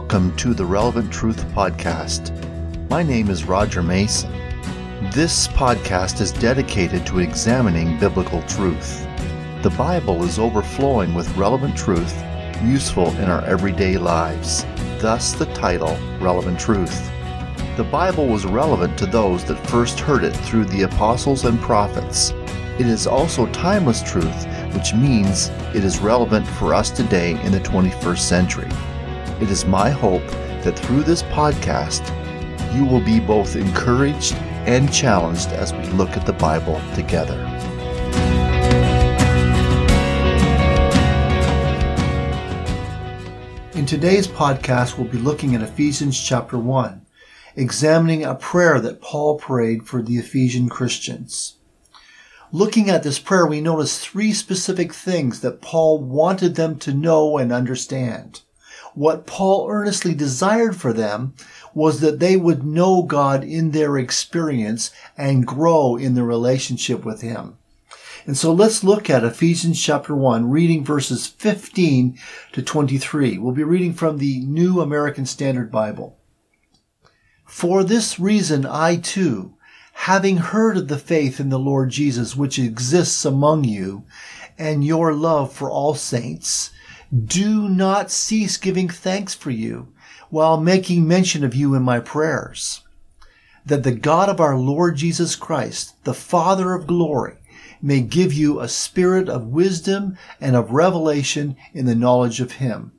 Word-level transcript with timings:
Welcome 0.00 0.34
to 0.38 0.54
the 0.54 0.64
Relevant 0.64 1.12
Truth 1.12 1.44
Podcast. 1.48 2.32
My 2.88 3.02
name 3.02 3.28
is 3.28 3.44
Roger 3.44 3.82
Mason. 3.82 4.32
This 5.12 5.46
podcast 5.46 6.22
is 6.22 6.32
dedicated 6.32 7.04
to 7.06 7.18
examining 7.18 7.98
biblical 8.00 8.40
truth. 8.44 9.06
The 9.62 9.74
Bible 9.76 10.24
is 10.24 10.38
overflowing 10.38 11.12
with 11.12 11.36
relevant 11.36 11.76
truth 11.76 12.14
useful 12.64 13.08
in 13.18 13.24
our 13.24 13.44
everyday 13.44 13.98
lives, 13.98 14.64
thus, 15.00 15.32
the 15.32 15.46
title 15.52 15.94
Relevant 16.18 16.58
Truth. 16.58 17.10
The 17.76 17.84
Bible 17.92 18.26
was 18.26 18.46
relevant 18.46 18.98
to 19.00 19.06
those 19.06 19.44
that 19.44 19.68
first 19.68 20.00
heard 20.00 20.24
it 20.24 20.34
through 20.34 20.64
the 20.64 20.82
apostles 20.82 21.44
and 21.44 21.60
prophets. 21.60 22.30
It 22.80 22.86
is 22.86 23.06
also 23.06 23.46
timeless 23.52 24.02
truth, 24.02 24.46
which 24.74 24.94
means 24.94 25.50
it 25.74 25.84
is 25.84 25.98
relevant 25.98 26.46
for 26.48 26.72
us 26.72 26.90
today 26.90 27.38
in 27.44 27.52
the 27.52 27.60
21st 27.60 28.18
century. 28.18 28.89
It 29.40 29.50
is 29.50 29.64
my 29.64 29.88
hope 29.88 30.26
that 30.64 30.78
through 30.78 31.02
this 31.02 31.22
podcast, 31.22 32.04
you 32.74 32.84
will 32.84 33.00
be 33.00 33.18
both 33.18 33.56
encouraged 33.56 34.34
and 34.66 34.92
challenged 34.92 35.48
as 35.48 35.72
we 35.72 35.86
look 35.86 36.10
at 36.10 36.26
the 36.26 36.34
Bible 36.34 36.78
together. 36.94 37.38
In 43.72 43.86
today's 43.86 44.28
podcast, 44.28 44.98
we'll 44.98 45.08
be 45.08 45.16
looking 45.16 45.54
at 45.54 45.62
Ephesians 45.62 46.22
chapter 46.22 46.58
1, 46.58 47.06
examining 47.56 48.22
a 48.22 48.34
prayer 48.34 48.78
that 48.78 49.00
Paul 49.00 49.38
prayed 49.38 49.86
for 49.86 50.02
the 50.02 50.18
Ephesian 50.18 50.68
Christians. 50.68 51.54
Looking 52.52 52.90
at 52.90 53.04
this 53.04 53.18
prayer, 53.18 53.46
we 53.46 53.62
notice 53.62 54.04
three 54.04 54.34
specific 54.34 54.92
things 54.92 55.40
that 55.40 55.62
Paul 55.62 55.98
wanted 55.98 56.56
them 56.56 56.78
to 56.80 56.92
know 56.92 57.38
and 57.38 57.50
understand. 57.50 58.42
What 58.94 59.26
Paul 59.26 59.68
earnestly 59.70 60.14
desired 60.14 60.76
for 60.76 60.92
them 60.92 61.34
was 61.74 62.00
that 62.00 62.18
they 62.18 62.36
would 62.36 62.64
know 62.64 63.02
God 63.02 63.44
in 63.44 63.70
their 63.70 63.96
experience 63.96 64.90
and 65.16 65.46
grow 65.46 65.96
in 65.96 66.14
their 66.14 66.24
relationship 66.24 67.04
with 67.04 67.20
Him. 67.20 67.56
And 68.26 68.36
so 68.36 68.52
let's 68.52 68.84
look 68.84 69.08
at 69.08 69.24
Ephesians 69.24 69.82
chapter 69.82 70.14
1, 70.14 70.50
reading 70.50 70.84
verses 70.84 71.26
15 71.26 72.18
to 72.52 72.62
23. 72.62 73.38
We'll 73.38 73.54
be 73.54 73.64
reading 73.64 73.94
from 73.94 74.18
the 74.18 74.40
New 74.40 74.80
American 74.80 75.24
Standard 75.24 75.70
Bible. 75.70 76.18
For 77.46 77.82
this 77.82 78.20
reason, 78.20 78.66
I 78.66 78.96
too, 78.96 79.54
having 79.92 80.36
heard 80.36 80.76
of 80.76 80.88
the 80.88 80.98
faith 80.98 81.40
in 81.40 81.48
the 81.48 81.58
Lord 81.58 81.90
Jesus 81.90 82.36
which 82.36 82.58
exists 82.58 83.24
among 83.24 83.64
you, 83.64 84.04
and 84.58 84.84
your 84.84 85.14
love 85.14 85.52
for 85.52 85.70
all 85.70 85.94
saints, 85.94 86.70
do 87.12 87.68
not 87.68 88.08
cease 88.08 88.56
giving 88.56 88.88
thanks 88.88 89.34
for 89.34 89.50
you 89.50 89.88
while 90.28 90.60
making 90.60 91.08
mention 91.08 91.42
of 91.42 91.56
you 91.56 91.74
in 91.74 91.82
my 91.82 91.98
prayers, 91.98 92.82
that 93.66 93.82
the 93.82 93.90
God 93.90 94.28
of 94.28 94.40
our 94.40 94.56
Lord 94.56 94.94
Jesus 94.96 95.34
Christ, 95.34 95.94
the 96.04 96.14
Father 96.14 96.72
of 96.72 96.86
glory, 96.86 97.38
may 97.82 98.00
give 98.00 98.32
you 98.32 98.60
a 98.60 98.68
spirit 98.68 99.28
of 99.28 99.48
wisdom 99.48 100.16
and 100.40 100.54
of 100.54 100.70
revelation 100.70 101.56
in 101.72 101.86
the 101.86 101.96
knowledge 101.96 102.40
of 102.40 102.52
him. 102.52 102.92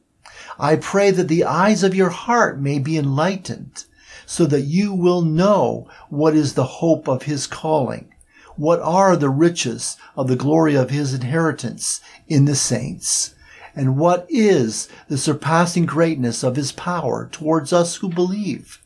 I 0.60 0.76
pray 0.76 1.12
that 1.12 1.30
the 1.30 1.46
eyes 1.46 1.82
of 1.82 1.96
your 1.96 2.10
heart 2.10 2.60
may 2.60 2.80
be 2.80 2.98
enlightened, 2.98 3.86
so 4.26 4.46
that 4.48 4.62
you 4.62 4.94
will 4.94 5.22
know 5.22 5.88
what 6.10 6.36
is 6.36 6.54
the 6.54 6.66
hope 6.66 7.08
of 7.08 7.24
his 7.24 7.48
calling, 7.48 8.14
what 8.58 8.82
are 8.82 9.16
the 9.16 9.30
riches 9.30 9.96
of 10.18 10.28
the 10.28 10.36
glory 10.36 10.76
of 10.76 10.90
his 10.90 11.14
inheritance 11.14 12.02
in 12.28 12.44
the 12.44 12.56
saints 12.56 13.36
and 13.76 13.98
what 13.98 14.26
is 14.30 14.90
the 15.08 15.18
surpassing 15.18 15.86
greatness 15.86 16.44
of 16.44 16.56
his 16.56 16.72
power 16.72 17.30
towards 17.32 17.72
us 17.72 17.98
who 17.98 18.10
believe? 18.10 18.82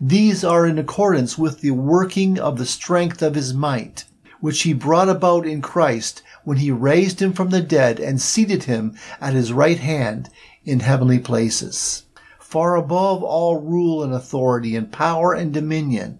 These 0.00 0.44
are 0.44 0.66
in 0.66 0.78
accordance 0.78 1.38
with 1.38 1.60
the 1.60 1.70
working 1.70 2.38
of 2.38 2.58
the 2.58 2.66
strength 2.66 3.22
of 3.22 3.34
his 3.34 3.54
might, 3.54 4.04
which 4.40 4.62
he 4.62 4.72
brought 4.72 5.08
about 5.08 5.46
in 5.46 5.62
Christ 5.62 6.22
when 6.44 6.58
he 6.58 6.70
raised 6.70 7.22
him 7.22 7.32
from 7.32 7.50
the 7.50 7.62
dead 7.62 8.00
and 8.00 8.20
seated 8.20 8.64
him 8.64 8.96
at 9.20 9.34
his 9.34 9.52
right 9.52 9.78
hand 9.78 10.28
in 10.64 10.80
heavenly 10.80 11.18
places. 11.18 12.04
Far 12.38 12.76
above 12.76 13.22
all 13.22 13.60
rule 13.60 14.02
and 14.02 14.12
authority 14.12 14.76
and 14.76 14.92
power 14.92 15.32
and 15.32 15.54
dominion, 15.54 16.18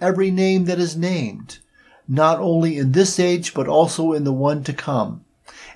every 0.00 0.30
name 0.30 0.64
that 0.64 0.80
is 0.80 0.96
named, 0.96 1.58
not 2.08 2.40
only 2.40 2.78
in 2.78 2.92
this 2.92 3.20
age 3.20 3.54
but 3.54 3.68
also 3.68 4.12
in 4.12 4.24
the 4.24 4.32
one 4.32 4.64
to 4.64 4.72
come 4.72 5.24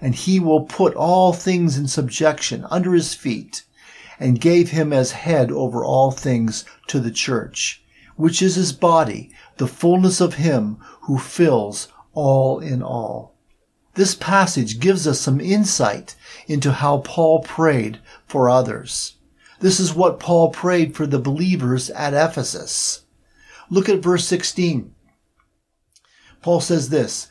and 0.03 0.17
he 0.17 0.41
will 0.41 0.65
put 0.65 0.95
all 0.97 1.33
things 1.33 1.79
in 1.79 1.87
subjection 1.87 2.67
under 2.71 2.93
his 2.93 3.15
feet, 3.15 3.63
and 4.19 4.41
gave 4.41 4.71
him 4.71 4.93
as 4.93 5.13
head 5.13 5.51
over 5.53 5.85
all 5.85 6.11
things 6.11 6.65
to 6.89 6.99
the 6.99 7.11
church, 7.11 7.83
which 8.17 8.43
is 8.43 8.57
his 8.57 8.73
body, 8.73 9.31
the 9.59 9.67
fullness 9.67 10.21
of 10.21 10.35
him 10.35 10.77
who 11.03 11.17
fills 11.17 11.89
all 12.13 12.59
in 12.59 12.83
all. 12.83 13.35
This 13.95 14.15
passage 14.15 14.81
gives 14.81 15.07
us 15.07 15.21
some 15.21 15.41
insight 15.41 16.17
into 16.47 16.73
how 16.73 16.99
Paul 16.99 17.41
prayed 17.41 18.01
for 18.27 18.51
others. 18.51 19.15
This 19.61 19.79
is 19.79 19.95
what 19.95 20.19
Paul 20.19 20.51
prayed 20.51 20.97
for 20.97 21.07
the 21.07 21.21
believers 21.21 21.91
at 21.91 22.15
Ephesus. 22.15 23.03
Look 23.71 23.89
at 23.89 24.01
verse 24.01 24.27
16. 24.27 24.95
Paul 26.41 26.61
says 26.61 26.89
this, 26.89 27.29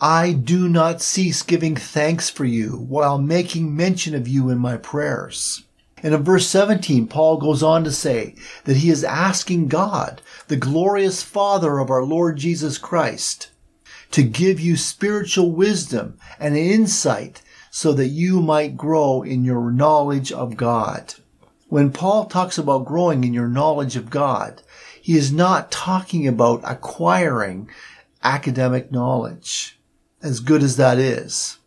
I 0.00 0.32
do 0.32 0.68
not 0.68 1.00
cease 1.00 1.42
giving 1.42 1.76
thanks 1.76 2.28
for 2.28 2.44
you 2.44 2.84
while 2.88 3.16
making 3.16 3.76
mention 3.76 4.14
of 4.16 4.26
you 4.26 4.50
in 4.50 4.58
my 4.58 4.76
prayers. 4.76 5.62
And 6.02 6.12
in 6.12 6.24
verse 6.24 6.48
17, 6.48 7.06
Paul 7.06 7.38
goes 7.38 7.62
on 7.62 7.84
to 7.84 7.92
say 7.92 8.34
that 8.64 8.78
he 8.78 8.90
is 8.90 9.04
asking 9.04 9.68
God, 9.68 10.20
the 10.48 10.56
glorious 10.56 11.22
Father 11.22 11.78
of 11.78 11.90
our 11.90 12.02
Lord 12.02 12.36
Jesus 12.36 12.76
Christ, 12.76 13.50
to 14.10 14.24
give 14.24 14.58
you 14.58 14.76
spiritual 14.76 15.52
wisdom 15.52 16.18
and 16.40 16.56
insight 16.56 17.40
so 17.70 17.92
that 17.92 18.08
you 18.08 18.42
might 18.42 18.76
grow 18.76 19.22
in 19.22 19.44
your 19.44 19.70
knowledge 19.70 20.32
of 20.32 20.56
God. 20.56 21.14
When 21.68 21.92
Paul 21.92 22.26
talks 22.26 22.58
about 22.58 22.84
growing 22.84 23.22
in 23.22 23.32
your 23.32 23.48
knowledge 23.48 23.94
of 23.94 24.10
God, 24.10 24.60
he 25.00 25.16
is 25.16 25.32
not 25.32 25.70
talking 25.70 26.26
about 26.26 26.60
acquiring 26.64 27.70
academic 28.24 28.90
knowledge 28.90 29.78
as 30.24 30.40
good 30.40 30.62
as 30.62 30.76
that 30.76 30.98
is. 30.98 31.58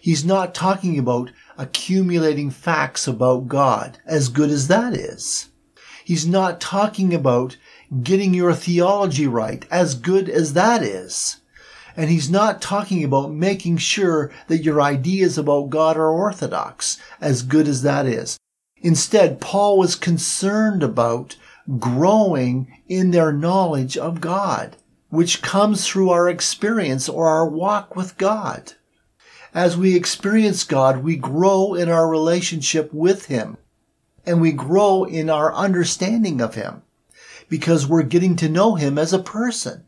He's 0.00 0.24
not 0.24 0.54
talking 0.54 0.98
about 0.98 1.30
accumulating 1.56 2.50
facts 2.50 3.06
about 3.06 3.46
God, 3.46 3.98
as 4.04 4.28
good 4.28 4.50
as 4.50 4.66
that 4.66 4.92
is. 4.92 5.50
He's 6.04 6.26
not 6.26 6.60
talking 6.60 7.14
about 7.14 7.56
getting 8.02 8.34
your 8.34 8.54
theology 8.54 9.28
right, 9.28 9.64
as 9.70 9.94
good 9.94 10.28
as 10.28 10.54
that 10.54 10.82
is. 10.82 11.36
And 11.96 12.10
he's 12.10 12.28
not 12.28 12.60
talking 12.60 13.04
about 13.04 13.30
making 13.30 13.76
sure 13.76 14.32
that 14.48 14.64
your 14.64 14.82
ideas 14.82 15.38
about 15.38 15.70
God 15.70 15.96
are 15.96 16.10
orthodox, 16.10 16.98
as 17.20 17.42
good 17.42 17.68
as 17.68 17.82
that 17.82 18.06
is. 18.06 18.36
Instead, 18.78 19.40
Paul 19.40 19.78
was 19.78 19.94
concerned 19.94 20.82
about 20.82 21.36
growing 21.78 22.80
in 22.88 23.12
their 23.12 23.32
knowledge 23.32 23.96
of 23.96 24.20
God 24.20 24.76
which 25.10 25.42
comes 25.42 25.86
through 25.86 26.10
our 26.10 26.28
experience 26.28 27.08
or 27.08 27.28
our 27.28 27.46
walk 27.46 27.94
with 27.94 28.16
God. 28.16 28.72
As 29.52 29.76
we 29.76 29.96
experience 29.96 30.64
God, 30.64 31.02
we 31.02 31.16
grow 31.16 31.74
in 31.74 31.88
our 31.88 32.08
relationship 32.08 32.92
with 32.92 33.26
Him 33.26 33.56
and 34.24 34.40
we 34.40 34.52
grow 34.52 35.04
in 35.04 35.28
our 35.28 35.52
understanding 35.52 36.40
of 36.40 36.54
Him 36.54 36.82
because 37.48 37.86
we're 37.86 38.04
getting 38.04 38.36
to 38.36 38.48
know 38.48 38.76
Him 38.76 38.96
as 38.96 39.12
a 39.12 39.18
person. 39.18 39.84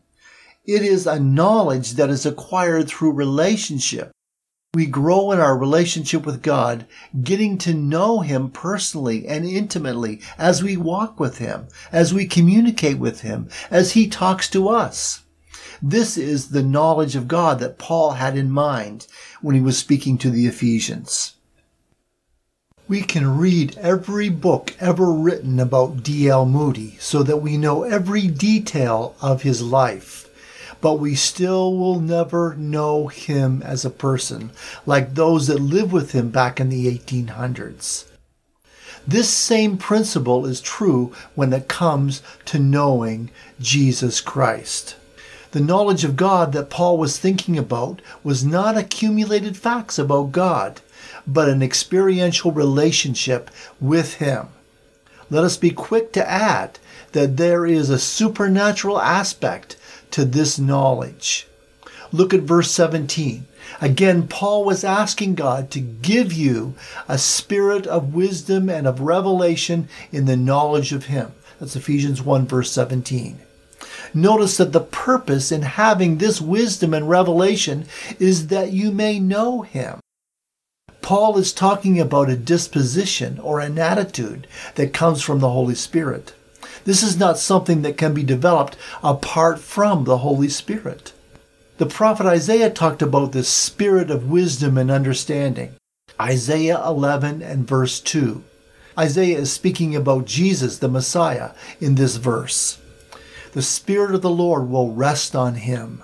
It 0.64 0.82
is 0.82 1.06
a 1.06 1.20
knowledge 1.20 1.92
that 1.92 2.10
is 2.10 2.26
acquired 2.26 2.88
through 2.88 3.12
relationship 3.12 4.12
we 4.74 4.86
grow 4.86 5.32
in 5.32 5.38
our 5.38 5.54
relationship 5.54 6.24
with 6.24 6.40
God, 6.40 6.86
getting 7.22 7.58
to 7.58 7.74
know 7.74 8.20
Him 8.20 8.48
personally 8.48 9.28
and 9.28 9.44
intimately 9.44 10.18
as 10.38 10.62
we 10.62 10.78
walk 10.78 11.20
with 11.20 11.36
Him, 11.36 11.68
as 11.92 12.14
we 12.14 12.24
communicate 12.24 12.96
with 12.96 13.20
Him, 13.20 13.50
as 13.70 13.92
He 13.92 14.08
talks 14.08 14.48
to 14.48 14.70
us. 14.70 15.24
This 15.82 16.16
is 16.16 16.48
the 16.48 16.62
knowledge 16.62 17.14
of 17.16 17.28
God 17.28 17.58
that 17.58 17.76
Paul 17.76 18.12
had 18.12 18.34
in 18.34 18.50
mind 18.50 19.06
when 19.42 19.54
he 19.54 19.60
was 19.60 19.76
speaking 19.76 20.16
to 20.16 20.30
the 20.30 20.46
Ephesians. 20.46 21.34
We 22.88 23.02
can 23.02 23.36
read 23.36 23.76
every 23.76 24.30
book 24.30 24.74
ever 24.80 25.12
written 25.12 25.60
about 25.60 26.02
D.L. 26.02 26.46
Moody 26.46 26.96
so 26.98 27.22
that 27.24 27.42
we 27.42 27.58
know 27.58 27.82
every 27.82 28.26
detail 28.26 29.16
of 29.20 29.42
his 29.42 29.60
life 29.60 30.30
but 30.82 30.94
we 30.94 31.14
still 31.14 31.74
will 31.74 32.00
never 32.00 32.54
know 32.56 33.06
him 33.06 33.62
as 33.62 33.84
a 33.86 33.90
person 33.90 34.50
like 34.84 35.14
those 35.14 35.46
that 35.46 35.60
lived 35.60 35.92
with 35.92 36.12
him 36.12 36.28
back 36.28 36.60
in 36.60 36.68
the 36.68 36.86
1800s. 36.98 38.04
This 39.06 39.30
same 39.30 39.78
principle 39.78 40.44
is 40.44 40.60
true 40.60 41.12
when 41.34 41.52
it 41.52 41.68
comes 41.68 42.20
to 42.46 42.58
knowing 42.58 43.30
Jesus 43.60 44.20
Christ. 44.20 44.96
The 45.52 45.60
knowledge 45.60 46.02
of 46.02 46.16
God 46.16 46.52
that 46.52 46.70
Paul 46.70 46.98
was 46.98 47.18
thinking 47.18 47.56
about 47.56 48.02
was 48.24 48.44
not 48.44 48.76
accumulated 48.76 49.56
facts 49.56 49.98
about 49.98 50.32
God, 50.32 50.80
but 51.26 51.48
an 51.48 51.62
experiential 51.62 52.52
relationship 52.52 53.50
with 53.80 54.14
Him. 54.14 54.48
Let 55.30 55.44
us 55.44 55.56
be 55.56 55.70
quick 55.70 56.12
to 56.12 56.28
add 56.28 56.78
that 57.12 57.36
there 57.36 57.66
is 57.66 57.90
a 57.90 57.98
supernatural 57.98 59.00
aspect 59.00 59.76
to 60.12 60.24
this 60.24 60.58
knowledge. 60.58 61.46
Look 62.12 62.32
at 62.32 62.40
verse 62.40 62.70
17. 62.70 63.46
Again, 63.80 64.28
Paul 64.28 64.64
was 64.64 64.84
asking 64.84 65.34
God 65.34 65.70
to 65.70 65.80
give 65.80 66.32
you 66.32 66.74
a 67.08 67.18
spirit 67.18 67.86
of 67.86 68.14
wisdom 68.14 68.68
and 68.68 68.86
of 68.86 69.00
revelation 69.00 69.88
in 70.10 70.26
the 70.26 70.36
knowledge 70.36 70.92
of 70.92 71.06
Him. 71.06 71.32
That's 71.58 71.76
Ephesians 71.76 72.22
1, 72.22 72.46
verse 72.46 72.70
17. 72.70 73.40
Notice 74.14 74.58
that 74.58 74.72
the 74.72 74.80
purpose 74.80 75.50
in 75.50 75.62
having 75.62 76.18
this 76.18 76.40
wisdom 76.40 76.92
and 76.92 77.08
revelation 77.08 77.86
is 78.18 78.48
that 78.48 78.72
you 78.72 78.92
may 78.92 79.18
know 79.18 79.62
Him. 79.62 80.00
Paul 81.00 81.38
is 81.38 81.52
talking 81.52 81.98
about 81.98 82.30
a 82.30 82.36
disposition 82.36 83.38
or 83.40 83.58
an 83.58 83.78
attitude 83.78 84.46
that 84.74 84.92
comes 84.92 85.22
from 85.22 85.40
the 85.40 85.50
Holy 85.50 85.74
Spirit. 85.74 86.34
This 86.84 87.02
is 87.02 87.18
not 87.18 87.38
something 87.38 87.82
that 87.82 87.96
can 87.96 88.12
be 88.12 88.24
developed 88.24 88.76
apart 89.02 89.60
from 89.60 90.04
the 90.04 90.18
Holy 90.18 90.48
Spirit. 90.48 91.12
The 91.78 91.86
prophet 91.86 92.26
Isaiah 92.26 92.70
talked 92.70 93.02
about 93.02 93.32
the 93.32 93.44
spirit 93.44 94.10
of 94.10 94.30
wisdom 94.30 94.76
and 94.76 94.90
understanding. 94.90 95.74
Isaiah 96.20 96.80
11 96.86 97.42
and 97.42 97.66
verse 97.66 98.00
2. 98.00 98.44
Isaiah 98.98 99.38
is 99.38 99.52
speaking 99.52 99.96
about 99.96 100.26
Jesus, 100.26 100.78
the 100.78 100.88
Messiah, 100.88 101.52
in 101.80 101.94
this 101.94 102.16
verse. 102.16 102.78
The 103.52 103.62
Spirit 103.62 104.14
of 104.14 104.22
the 104.22 104.30
Lord 104.30 104.68
will 104.68 104.92
rest 104.92 105.34
on 105.34 105.54
him. 105.54 106.02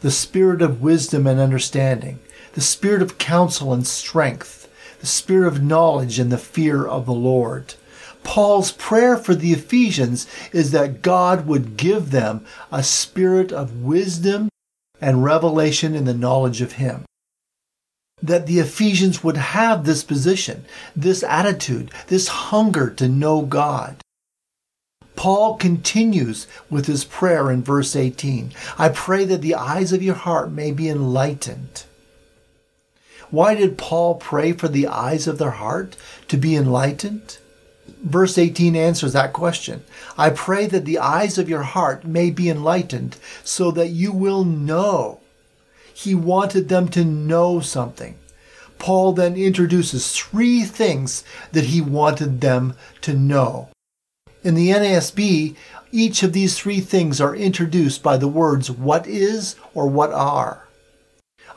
The 0.00 0.10
Spirit 0.10 0.62
of 0.62 0.80
wisdom 0.80 1.26
and 1.26 1.40
understanding, 1.40 2.20
the 2.52 2.60
Spirit 2.60 3.02
of 3.02 3.18
counsel 3.18 3.72
and 3.72 3.86
strength, 3.86 4.68
the 5.00 5.06
Spirit 5.06 5.48
of 5.48 5.62
knowledge 5.62 6.18
and 6.18 6.30
the 6.32 6.38
fear 6.38 6.86
of 6.86 7.06
the 7.06 7.12
Lord. 7.12 7.74
Paul's 8.22 8.72
prayer 8.72 9.16
for 9.16 9.34
the 9.34 9.52
Ephesians 9.52 10.26
is 10.52 10.70
that 10.70 11.02
God 11.02 11.46
would 11.46 11.76
give 11.76 12.10
them 12.10 12.44
a 12.70 12.82
spirit 12.82 13.52
of 13.52 13.82
wisdom 13.82 14.48
and 15.00 15.24
revelation 15.24 15.94
in 15.94 16.04
the 16.04 16.14
knowledge 16.14 16.60
of 16.60 16.72
Him. 16.72 17.04
That 18.22 18.46
the 18.46 18.58
Ephesians 18.58 19.24
would 19.24 19.38
have 19.38 19.84
this 19.84 20.04
position, 20.04 20.66
this 20.94 21.22
attitude, 21.22 21.90
this 22.08 22.28
hunger 22.28 22.90
to 22.90 23.08
know 23.08 23.42
God. 23.42 23.96
Paul 25.20 25.56
continues 25.56 26.46
with 26.70 26.86
his 26.86 27.04
prayer 27.04 27.50
in 27.50 27.62
verse 27.62 27.94
18 27.94 28.52
I 28.78 28.88
pray 28.88 29.26
that 29.26 29.42
the 29.42 29.54
eyes 29.54 29.92
of 29.92 30.02
your 30.02 30.14
heart 30.14 30.50
may 30.50 30.70
be 30.70 30.88
enlightened. 30.88 31.84
Why 33.30 33.54
did 33.54 33.76
Paul 33.76 34.14
pray 34.14 34.52
for 34.52 34.66
the 34.66 34.86
eyes 34.86 35.26
of 35.26 35.36
their 35.36 35.50
heart 35.50 35.94
to 36.28 36.38
be 36.38 36.56
enlightened? 36.56 37.36
Verse 38.02 38.38
18 38.38 38.74
answers 38.76 39.12
that 39.12 39.32
question. 39.32 39.84
I 40.16 40.30
pray 40.30 40.66
that 40.66 40.84
the 40.84 40.98
eyes 40.98 41.36
of 41.36 41.48
your 41.48 41.62
heart 41.62 42.04
may 42.04 42.30
be 42.30 42.48
enlightened 42.48 43.16
so 43.44 43.70
that 43.72 43.88
you 43.88 44.12
will 44.12 44.44
know. 44.44 45.20
He 45.92 46.14
wanted 46.14 46.68
them 46.68 46.88
to 46.88 47.04
know 47.04 47.60
something. 47.60 48.16
Paul 48.78 49.12
then 49.12 49.36
introduces 49.36 50.12
three 50.12 50.62
things 50.62 51.22
that 51.52 51.64
he 51.64 51.82
wanted 51.82 52.40
them 52.40 52.74
to 53.02 53.12
know. 53.12 53.68
In 54.42 54.54
the 54.54 54.70
NASB, 54.70 55.54
each 55.92 56.22
of 56.22 56.32
these 56.32 56.58
three 56.58 56.80
things 56.80 57.20
are 57.20 57.36
introduced 57.36 58.02
by 58.02 58.16
the 58.16 58.28
words 58.28 58.70
what 58.70 59.06
is 59.06 59.56
or 59.74 59.86
what 59.86 60.12
are. 60.12 60.66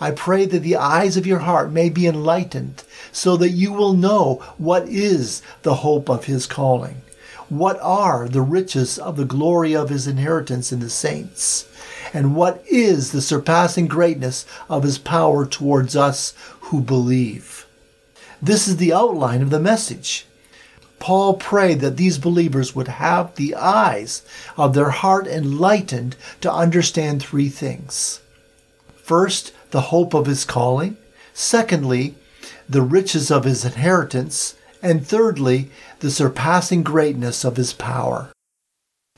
I 0.03 0.11
pray 0.11 0.45
that 0.47 0.63
the 0.63 0.75
eyes 0.75 1.15
of 1.15 1.25
your 1.25 1.39
heart 1.39 1.71
may 1.71 1.87
be 1.87 2.07
enlightened 2.07 2.83
so 3.13 3.37
that 3.37 3.51
you 3.51 3.71
will 3.71 3.93
know 3.93 4.43
what 4.57 4.85
is 4.89 5.41
the 5.61 5.75
hope 5.75 6.09
of 6.09 6.25
his 6.25 6.45
calling. 6.45 7.03
What 7.47 7.79
are 7.81 8.27
the 8.27 8.41
riches 8.41 8.99
of 8.99 9.15
the 9.15 9.23
glory 9.23 9.73
of 9.73 9.87
his 9.87 10.05
inheritance 10.05 10.73
in 10.73 10.81
the 10.81 10.89
saints? 10.89 11.69
And 12.13 12.35
what 12.35 12.61
is 12.69 13.13
the 13.13 13.21
surpassing 13.21 13.87
greatness 13.87 14.45
of 14.69 14.83
his 14.83 14.97
power 14.97 15.45
towards 15.45 15.95
us 15.95 16.33
who 16.63 16.81
believe? 16.81 17.65
This 18.41 18.67
is 18.67 18.75
the 18.75 18.91
outline 18.91 19.41
of 19.41 19.51
the 19.51 19.59
message. 19.61 20.25
Paul 20.99 21.35
prayed 21.35 21.79
that 21.79 21.95
these 21.95 22.17
believers 22.17 22.75
would 22.75 22.89
have 22.89 23.35
the 23.35 23.55
eyes 23.55 24.21
of 24.57 24.73
their 24.73 24.89
heart 24.89 25.27
enlightened 25.27 26.17
to 26.41 26.51
understand 26.51 27.23
three 27.23 27.47
things. 27.47 28.19
First, 29.03 29.53
the 29.73 29.89
hope 29.89 30.13
of 30.13 30.27
his 30.27 30.45
calling. 30.45 30.95
Secondly, 31.33 32.13
the 32.69 32.83
riches 32.83 33.31
of 33.31 33.43
his 33.43 33.65
inheritance. 33.65 34.55
And 34.83 35.05
thirdly, 35.05 35.71
the 35.99 36.11
surpassing 36.11 36.83
greatness 36.83 37.43
of 37.43 37.57
his 37.57 37.73
power. 37.73 38.31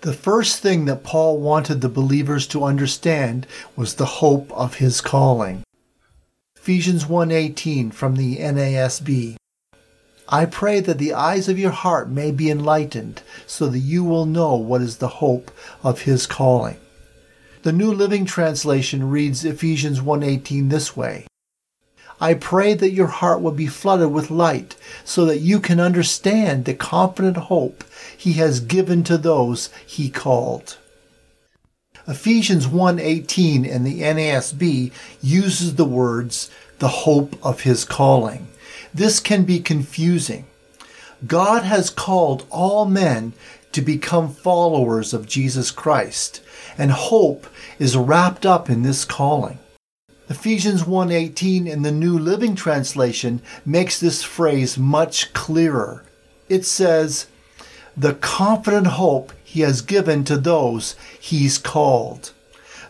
The 0.01 0.13
first 0.13 0.59
thing 0.59 0.85
that 0.85 1.03
Paul 1.03 1.39
wanted 1.39 1.81
the 1.81 1.89
believers 1.89 2.47
to 2.47 2.63
understand 2.63 3.47
was 3.75 3.95
the 3.95 4.21
hope 4.23 4.49
of 4.53 4.75
his 4.75 5.01
calling. 5.01 5.63
Ephesians 6.55 7.05
1:18 7.05 7.91
from 7.91 8.15
the 8.15 8.37
NASB. 8.37 9.35
I 10.29 10.45
pray 10.45 10.79
that 10.79 10.99
the 10.99 11.13
eyes 11.13 11.49
of 11.49 11.59
your 11.59 11.71
heart 11.71 12.09
may 12.09 12.31
be 12.31 12.49
enlightened 12.49 13.23
so 13.45 13.67
that 13.67 13.79
you 13.79 14.05
will 14.05 14.25
know 14.25 14.55
what 14.55 14.81
is 14.81 14.97
the 14.97 15.19
hope 15.19 15.51
of 15.83 16.03
his 16.03 16.25
calling. 16.25 16.77
The 17.65 17.73
New 17.73 17.91
Living 17.91 18.25
Translation 18.25 19.09
reads 19.09 19.43
Ephesians 19.43 19.99
1:18 19.99 20.69
this 20.69 20.95
way: 20.95 21.25
I 22.21 22.35
pray 22.35 22.75
that 22.75 22.91
your 22.91 23.07
heart 23.07 23.41
will 23.41 23.53
be 23.53 23.65
flooded 23.65 24.11
with 24.11 24.29
light 24.29 24.75
so 25.03 25.25
that 25.25 25.39
you 25.39 25.59
can 25.59 25.79
understand 25.79 26.65
the 26.65 26.75
confident 26.75 27.37
hope 27.37 27.83
he 28.15 28.33
has 28.33 28.59
given 28.59 29.03
to 29.05 29.17
those 29.17 29.69
he 29.83 30.09
called. 30.09 30.77
Ephesians 32.07 32.67
1:18 32.67 33.65
in 33.65 33.83
the 33.83 34.03
NASB 34.03 34.91
uses 35.23 35.73
the 35.73 35.85
words 35.85 36.51
the 36.77 37.01
hope 37.07 37.35
of 37.41 37.61
his 37.61 37.83
calling. 37.83 38.47
This 38.93 39.19
can 39.19 39.43
be 39.43 39.59
confusing. 39.59 40.45
God 41.25 41.63
has 41.63 41.89
called 41.89 42.45
all 42.51 42.85
men 42.85 43.33
to 43.71 43.81
become 43.81 44.31
followers 44.31 45.15
of 45.15 45.27
Jesus 45.27 45.71
Christ 45.71 46.41
and 46.77 46.91
hope 46.91 47.47
is 47.79 47.97
wrapped 47.97 48.45
up 48.45 48.69
in 48.69 48.83
this 48.83 49.05
calling. 49.05 49.59
Ephesians 50.29 50.85
1:18 50.85 51.67
in 51.67 51.83
the 51.83 51.91
New 51.91 52.17
Living 52.17 52.55
Translation 52.55 53.41
makes 53.65 53.99
this 53.99 54.23
phrase 54.23 54.77
much 54.77 55.33
clearer. 55.33 56.03
It 56.49 56.65
says, 56.65 57.27
"The 57.95 58.13
confident 58.13 58.87
hope 58.87 59.33
he 59.43 59.61
has 59.61 59.81
given 59.81 60.23
to 60.25 60.37
those 60.37 60.95
he's 61.19 61.57
called." 61.57 62.31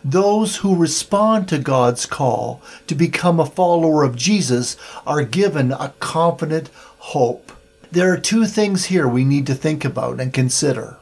Those 0.02 0.56
who 0.56 0.76
respond 0.76 1.48
to 1.48 1.58
God's 1.58 2.06
call 2.06 2.62
to 2.86 2.94
become 2.94 3.40
a 3.40 3.44
follower 3.44 4.04
of 4.04 4.16
Jesus 4.16 4.76
are 5.06 5.22
given 5.22 5.72
a 5.72 5.92
confident 6.00 6.70
hope. 6.98 7.52
There 7.90 8.12
are 8.12 8.18
two 8.18 8.46
things 8.46 8.86
here 8.86 9.08
we 9.08 9.24
need 9.24 9.46
to 9.48 9.54
think 9.54 9.84
about 9.84 10.20
and 10.20 10.32
consider 10.32 10.96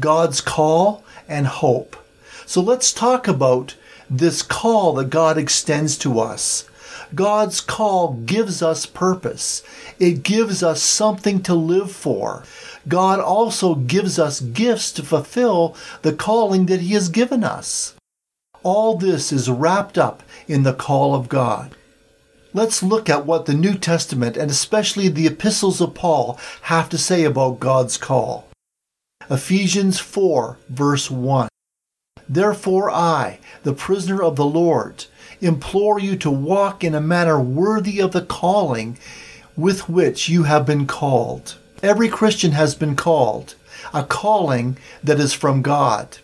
God's 0.00 0.40
call 0.40 1.02
and 1.28 1.46
hope. 1.46 1.96
So 2.48 2.62
let's 2.62 2.94
talk 2.94 3.28
about 3.28 3.74
this 4.08 4.40
call 4.40 4.94
that 4.94 5.10
God 5.10 5.36
extends 5.36 5.98
to 5.98 6.18
us. 6.18 6.66
God's 7.14 7.60
call 7.60 8.14
gives 8.14 8.62
us 8.62 8.86
purpose. 8.86 9.62
It 9.98 10.22
gives 10.22 10.62
us 10.62 10.82
something 10.82 11.42
to 11.42 11.52
live 11.52 11.92
for. 11.92 12.44
God 12.88 13.20
also 13.20 13.74
gives 13.74 14.18
us 14.18 14.40
gifts 14.40 14.92
to 14.92 15.02
fulfill 15.02 15.76
the 16.00 16.14
calling 16.14 16.64
that 16.66 16.80
He 16.80 16.94
has 16.94 17.10
given 17.10 17.44
us. 17.44 17.94
All 18.62 18.96
this 18.96 19.30
is 19.30 19.50
wrapped 19.50 19.98
up 19.98 20.22
in 20.46 20.62
the 20.62 20.72
call 20.72 21.14
of 21.14 21.28
God. 21.28 21.76
Let's 22.54 22.82
look 22.82 23.10
at 23.10 23.26
what 23.26 23.44
the 23.44 23.52
New 23.52 23.74
Testament 23.74 24.38
and 24.38 24.50
especially 24.50 25.08
the 25.08 25.26
epistles 25.26 25.82
of 25.82 25.92
Paul 25.92 26.38
have 26.62 26.88
to 26.88 26.96
say 26.96 27.24
about 27.24 27.60
God's 27.60 27.98
call. 27.98 28.48
Ephesians 29.28 30.00
4, 30.00 30.56
verse 30.70 31.10
1. 31.10 31.47
Therefore, 32.28 32.90
I, 32.90 33.38
the 33.62 33.72
prisoner 33.72 34.22
of 34.22 34.36
the 34.36 34.44
Lord, 34.44 35.06
implore 35.40 35.98
you 35.98 36.16
to 36.16 36.30
walk 36.30 36.84
in 36.84 36.94
a 36.94 37.00
manner 37.00 37.40
worthy 37.40 38.00
of 38.00 38.12
the 38.12 38.22
calling 38.22 38.98
with 39.56 39.88
which 39.88 40.28
you 40.28 40.42
have 40.44 40.66
been 40.66 40.86
called. 40.86 41.56
Every 41.82 42.08
Christian 42.08 42.52
has 42.52 42.74
been 42.74 42.96
called, 42.96 43.54
a 43.94 44.04
calling 44.04 44.76
that 45.02 45.20
is 45.20 45.32
from 45.32 45.62
God. 45.62 46.18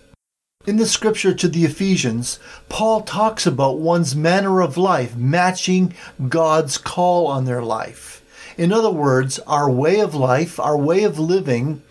In 0.67 0.77
the 0.77 0.87
scripture 0.87 1.35
to 1.35 1.49
the 1.49 1.65
Ephesians, 1.65 2.39
Paul 2.69 3.03
talks 3.03 3.47
about 3.47 3.79
one's 3.79 4.17
manner 4.17 4.61
of 4.61 4.77
life 4.77 5.15
matching 5.15 5.95
God's 6.29 6.79
call 6.79 7.27
on 7.27 7.45
their 7.45 7.63
life. 7.63 8.23
In 8.57 8.73
other 8.73 8.91
words, 8.91 9.39
our 9.41 9.71
way 9.71 10.01
of 10.01 10.15
life, 10.15 10.59
our 10.59 10.77
way 10.77 11.05
of 11.05 11.19
living, 11.19 11.83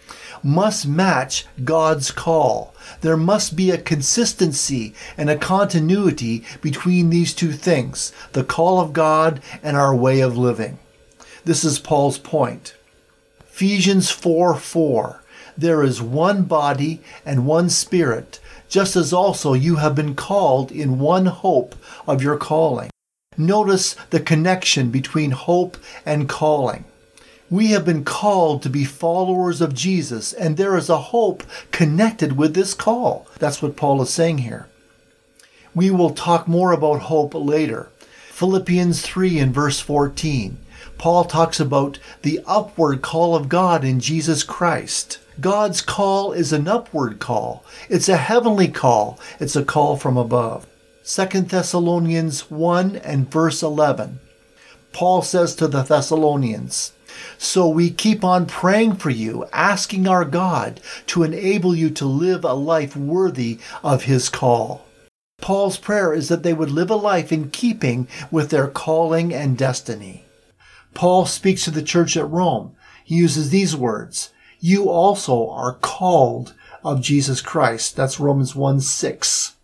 must 0.42 0.88
match 0.88 1.46
God's 1.64 2.12
call. 2.12 2.73
There 3.02 3.18
must 3.18 3.56
be 3.56 3.72
a 3.72 3.78
consistency 3.78 4.94
and 5.18 5.30
a 5.30 5.38
continuity 5.38 6.44
between 6.62 7.10
these 7.10 7.34
two 7.34 7.52
things, 7.52 8.12
the 8.34 8.44
call 8.44 8.80
of 8.80 8.94
God 8.94 9.42
and 9.62 9.78
our 9.78 9.96
way 9.96 10.20
of 10.20 10.38
living. 10.38 10.80
This 11.46 11.64
is 11.64 11.80
Paul's 11.80 12.18
point. 12.18 12.76
Ephesians 13.42 14.10
4 14.10 14.56
4. 14.56 15.24
There 15.58 15.84
is 15.84 16.02
one 16.02 16.44
body 16.44 17.02
and 17.26 17.46
one 17.46 17.70
spirit, 17.70 18.40
just 18.70 18.96
as 18.96 19.14
also 19.14 19.54
you 19.54 19.76
have 19.76 19.94
been 19.94 20.16
called 20.16 20.72
in 20.72 21.00
one 21.00 21.28
hope 21.28 21.76
of 22.08 22.24
your 22.24 22.38
calling. 22.38 22.90
Notice 23.38 23.96
the 24.10 24.20
connection 24.20 24.90
between 24.90 25.32
hope 25.32 25.78
and 26.06 26.28
calling. 26.30 26.86
We 27.54 27.68
have 27.68 27.86
been 27.86 28.04
called 28.04 28.64
to 28.64 28.70
be 28.72 28.84
followers 28.84 29.62
of 29.62 29.76
Jesus, 29.76 30.34
and 30.34 30.58
there 30.58 30.76
is 30.76 30.90
a 30.90 30.98
hope 30.98 31.44
connected 31.70 32.36
with 32.36 32.56
this 32.56 32.74
call. 32.74 33.28
That's 33.38 33.62
what 33.62 33.76
Paul 33.76 34.02
is 34.02 34.10
saying 34.10 34.40
here. 34.40 34.66
We 35.76 35.92
will 35.92 36.10
talk 36.10 36.48
more 36.48 36.72
about 36.72 37.02
hope 37.02 37.36
later. 37.36 37.90
Philippians 38.32 39.04
3 39.04 39.38
and 39.38 39.54
verse 39.54 39.80
14. 39.80 40.58
Paul 40.98 41.26
talks 41.26 41.60
about 41.60 42.00
the 42.24 42.40
upward 42.48 43.04
call 43.04 43.36
of 43.36 43.50
God 43.50 43.84
in 43.84 44.00
Jesus 44.00 44.42
Christ. 44.42 45.20
God's 45.40 45.82
call 45.82 46.32
is 46.32 46.54
an 46.54 46.68
upward 46.68 47.20
call. 47.20 47.64
It's 47.88 48.10
a 48.10 48.18
heavenly 48.18 48.68
call. 48.68 49.20
It's 49.40 49.56
a 49.56 49.64
call 49.64 49.96
from 49.96 50.18
above. 50.18 50.66
2 51.06 51.42
Thessalonians 51.42 52.50
1 52.50 52.96
and 52.96 53.32
verse 53.32 53.62
11. 53.62 54.20
Paul 54.92 55.22
says 55.22 55.54
to 55.58 55.68
the 55.68 55.84
Thessalonians, 55.84 56.94
So 57.38 57.68
we 57.68 57.90
keep 57.90 58.24
on 58.24 58.46
praying 58.46 58.96
for 58.96 59.10
you, 59.10 59.46
asking 59.52 60.08
our 60.08 60.26
God 60.26 60.80
to 61.08 61.24
enable 61.24 61.76
you 61.76 61.90
to 61.92 62.06
live 62.06 62.44
a 62.44 62.54
life 62.54 62.96
worthy 62.96 63.60
of 63.84 64.04
his 64.04 64.30
call. 64.30 64.86
Paul's 65.40 65.78
prayer 65.78 66.14
is 66.14 66.30
that 66.30 66.44
they 66.44 66.54
would 66.54 66.72
live 66.72 66.90
a 66.90 66.96
life 66.96 67.32
in 67.32 67.50
keeping 67.50 68.08
with 68.32 68.50
their 68.50 68.68
calling 68.68 69.34
and 69.34 69.58
destiny. 69.58 70.24
Paul 70.94 71.26
speaks 71.26 71.66
to 71.66 71.72
the 71.72 71.82
church 71.82 72.16
at 72.16 72.30
Rome. 72.30 72.76
He 73.04 73.16
uses 73.16 73.50
these 73.50 73.76
words 73.76 74.32
You 74.60 74.90
also 74.90 75.50
are 75.50 75.74
called 75.74 76.54
of 76.84 77.02
Jesus 77.02 77.42
Christ. 77.42 77.96
That's 77.96 78.20
Romans 78.20 78.56
1 78.56 78.80
6. 78.80 79.56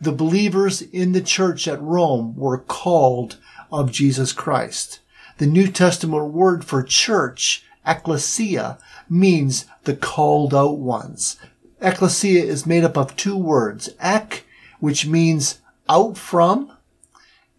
The 0.00 0.12
believers 0.12 0.82
in 0.82 1.12
the 1.12 1.20
church 1.20 1.66
at 1.66 1.80
Rome 1.80 2.34
were 2.36 2.58
called 2.58 3.38
of 3.72 3.90
Jesus 3.90 4.32
Christ. 4.32 5.00
The 5.38 5.46
New 5.46 5.68
Testament 5.68 6.32
word 6.32 6.64
for 6.64 6.82
church, 6.82 7.62
ecclesia, 7.86 8.78
means 9.10 9.66
the 9.84 9.94
called 9.94 10.54
out 10.54 10.78
ones. 10.78 11.36
Ecclesia 11.82 12.42
is 12.42 12.64
made 12.66 12.84
up 12.84 12.96
of 12.96 13.16
two 13.16 13.36
words, 13.36 13.90
ek 14.00 14.46
which 14.80 15.06
means 15.06 15.60
out 15.90 16.16
from, 16.16 16.72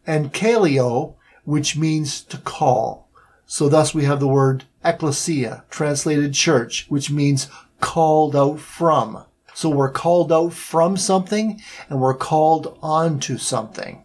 and 0.07 0.33
kaleo, 0.33 1.15
which 1.43 1.77
means 1.77 2.21
to 2.21 2.37
call. 2.39 3.09
So 3.45 3.69
thus 3.69 3.93
we 3.93 4.05
have 4.05 4.19
the 4.19 4.27
word 4.27 4.63
ecclesia, 4.83 5.63
translated 5.69 6.33
church, 6.33 6.87
which 6.89 7.11
means 7.11 7.47
called 7.79 8.35
out 8.35 8.59
from. 8.59 9.23
So 9.53 9.69
we're 9.69 9.91
called 9.91 10.31
out 10.31 10.53
from 10.53 10.97
something 10.97 11.61
and 11.89 12.01
we're 12.01 12.15
called 12.15 12.77
onto 12.81 13.37
something. 13.37 14.03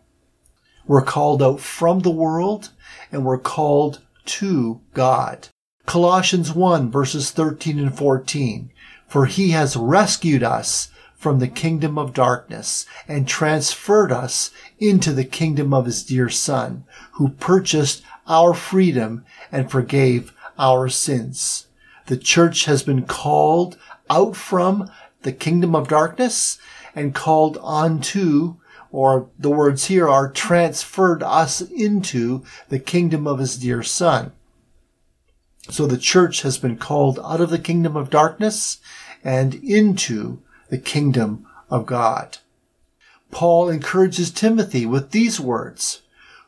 We're 0.93 1.01
called 1.01 1.43
out 1.43 1.59
from 1.59 2.01
the 2.01 2.11
world 2.11 2.69
and 3.11 3.25
we're 3.25 3.39
called 3.39 4.01
to 4.27 4.83
God. 4.93 5.49
Colossians 5.87 6.53
1 6.53 6.91
verses 6.91 7.31
13 7.31 7.79
and 7.79 7.97
14. 7.97 8.71
For 9.09 9.25
he 9.25 9.53
has 9.53 9.75
rescued 9.75 10.43
us 10.43 10.91
from 11.15 11.39
the 11.39 11.49
kingdom 11.49 11.97
of 11.97 12.13
darkness 12.13 12.85
and 13.09 13.27
transferred 13.27 14.13
us 14.13 14.51
into 14.79 15.15
the 15.15 15.25
kingdom 15.25 15.73
of 15.73 15.87
his 15.87 16.05
dear 16.05 16.29
son, 16.29 16.85
who 17.13 17.31
purchased 17.31 18.03
our 18.29 18.53
freedom 18.53 19.25
and 19.51 19.71
forgave 19.71 20.35
our 20.59 20.91
sins. 20.91 21.69
The 22.09 22.19
church 22.19 22.67
has 22.67 22.83
been 22.83 23.07
called 23.07 23.79
out 24.11 24.37
from 24.37 24.91
the 25.23 25.33
kingdom 25.33 25.75
of 25.75 25.89
darkness 25.89 26.59
and 26.95 27.15
called 27.15 27.57
onto, 27.63 28.57
or 28.93 29.31
the 29.39 29.51
words 29.51 29.87
here 29.87 30.09
are 30.09 30.31
transferred 30.31 31.23
us 31.23 31.63
into 31.63 32.45
the 32.69 32.79
kingdom 32.79 33.27
of 33.27 33.39
his 33.39 33.57
dear 33.57 33.83
son. 33.83 34.31
So 35.71 35.87
the 35.87 35.97
church 35.97 36.43
has 36.43 36.59
been 36.59 36.77
called 36.77 37.19
out 37.25 37.41
of 37.41 37.51
the 37.51 37.59
kingdom 37.59 37.97
of 37.97 38.11
darkness 38.11 38.79
and 39.25 39.55
into 39.55 40.39
the 40.69 40.79
kingdom 40.79 41.47
of 41.71 41.87
God. 41.87 42.39
Paul 43.31 43.71
encourages 43.71 44.31
Timothy 44.31 44.85
with 44.85 45.11
these 45.11 45.41
words, 45.41 46.03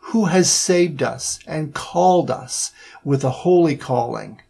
who 0.08 0.26
has 0.26 0.50
saved 0.50 1.02
us 1.02 1.38
and 1.46 1.72
called 1.72 2.30
us 2.30 2.72
with 3.02 3.24
a 3.24 3.30
holy 3.30 3.74
calling, 3.76 4.42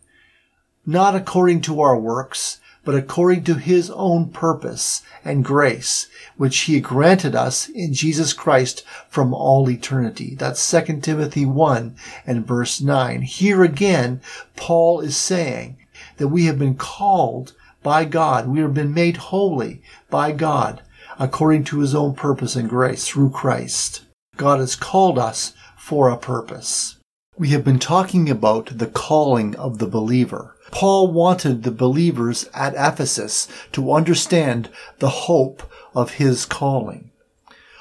not 0.84 1.14
according 1.14 1.60
to 1.60 1.80
our 1.80 1.96
works, 1.96 2.58
but 2.84 2.94
according 2.94 3.44
to 3.44 3.54
his 3.54 3.90
own 3.90 4.28
purpose 4.28 5.02
and 5.24 5.44
grace, 5.44 6.06
which 6.36 6.60
he 6.60 6.80
granted 6.80 7.34
us 7.34 7.68
in 7.68 7.94
Jesus 7.94 8.32
Christ 8.32 8.84
from 9.08 9.32
all 9.32 9.68
eternity. 9.70 10.34
That's 10.34 10.70
2 10.70 11.00
Timothy 11.00 11.46
1 11.46 11.96
and 12.26 12.46
verse 12.46 12.80
9. 12.80 13.22
Here 13.22 13.62
again, 13.62 14.20
Paul 14.56 15.00
is 15.00 15.16
saying 15.16 15.78
that 16.18 16.28
we 16.28 16.44
have 16.44 16.58
been 16.58 16.76
called 16.76 17.54
by 17.82 18.04
God. 18.04 18.48
We 18.48 18.60
have 18.60 18.74
been 18.74 18.94
made 18.94 19.16
holy 19.16 19.82
by 20.10 20.32
God 20.32 20.82
according 21.18 21.64
to 21.64 21.80
his 21.80 21.94
own 21.94 22.14
purpose 22.14 22.56
and 22.56 22.68
grace 22.68 23.06
through 23.06 23.30
Christ. 23.30 24.02
God 24.36 24.58
has 24.58 24.74
called 24.76 25.18
us 25.18 25.54
for 25.76 26.08
a 26.08 26.16
purpose. 26.16 26.96
We 27.36 27.48
have 27.48 27.64
been 27.64 27.78
talking 27.78 28.28
about 28.30 28.78
the 28.78 28.86
calling 28.86 29.54
of 29.56 29.78
the 29.78 29.86
believer. 29.86 30.53
Paul 30.74 31.12
wanted 31.12 31.62
the 31.62 31.70
believers 31.70 32.50
at 32.52 32.74
Ephesus 32.74 33.46
to 33.70 33.92
understand 33.92 34.68
the 34.98 35.08
hope 35.08 35.62
of 35.94 36.14
his 36.14 36.44
calling. 36.44 37.12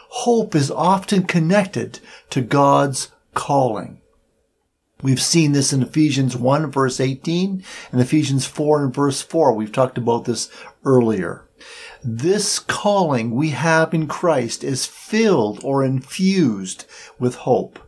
Hope 0.10 0.54
is 0.54 0.70
often 0.70 1.24
connected 1.24 2.00
to 2.30 2.42
God's 2.42 3.12
calling. 3.34 4.00
We've 5.02 5.22
seen 5.22 5.54
this 5.54 5.74
in 5.74 5.82
Ephesians 5.82 6.38
1 6.38 6.70
verse 6.70 7.00
18 7.00 7.64
and 7.92 8.00
Ephesians 8.00 8.46
4 8.46 8.86
and 8.86 8.94
verse 8.94 9.24
4. 9.24 9.54
We've 9.54 9.72
talked 9.72 9.98
about 9.98 10.26
this 10.26 10.52
earlier. 10.86 11.50
This 12.04 12.60
calling 12.60 13.32
we 13.32 13.50
have 13.50 13.96
in 13.96 14.06
Christ 14.06 14.64
is 14.64 14.86
filled 14.86 15.64
or 15.64 15.84
infused 15.84 16.86
with 17.18 17.38
hope. 17.38 17.80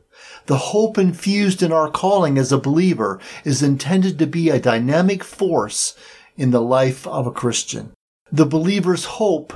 The 0.47 0.57
hope 0.57 0.97
infused 0.97 1.63
in 1.63 1.71
our 1.71 1.89
calling 1.89 2.37
as 2.37 2.51
a 2.51 2.59
believer 2.59 3.19
is 3.43 3.63
intended 3.63 4.19
to 4.19 4.27
be 4.27 4.49
a 4.49 4.59
dynamic 4.59 5.23
force 5.23 5.95
in 6.37 6.51
the 6.51 6.61
life 6.61 7.07
of 7.07 7.25
a 7.25 7.31
Christian. 7.31 7.93
The 8.31 8.45
believer's 8.45 9.05
hope 9.05 9.53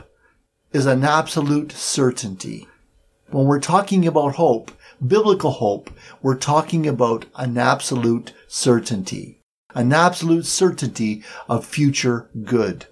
is 0.74 0.86
an 0.86 1.04
absolute 1.04 1.72
certainty. 1.72 2.68
When 3.30 3.46
we're 3.46 3.60
talking 3.60 4.08
about 4.08 4.36
hope, 4.36 4.72
biblical 5.06 5.52
hope, 5.52 5.92
we're 6.22 6.36
talking 6.38 6.88
about 6.88 7.26
an 7.36 7.58
absolute 7.58 8.34
certainty, 8.48 9.42
an 9.76 9.94
absolute 9.94 10.48
certainty 10.48 11.24
of 11.48 11.66
future 11.66 12.30
good. 12.44 12.88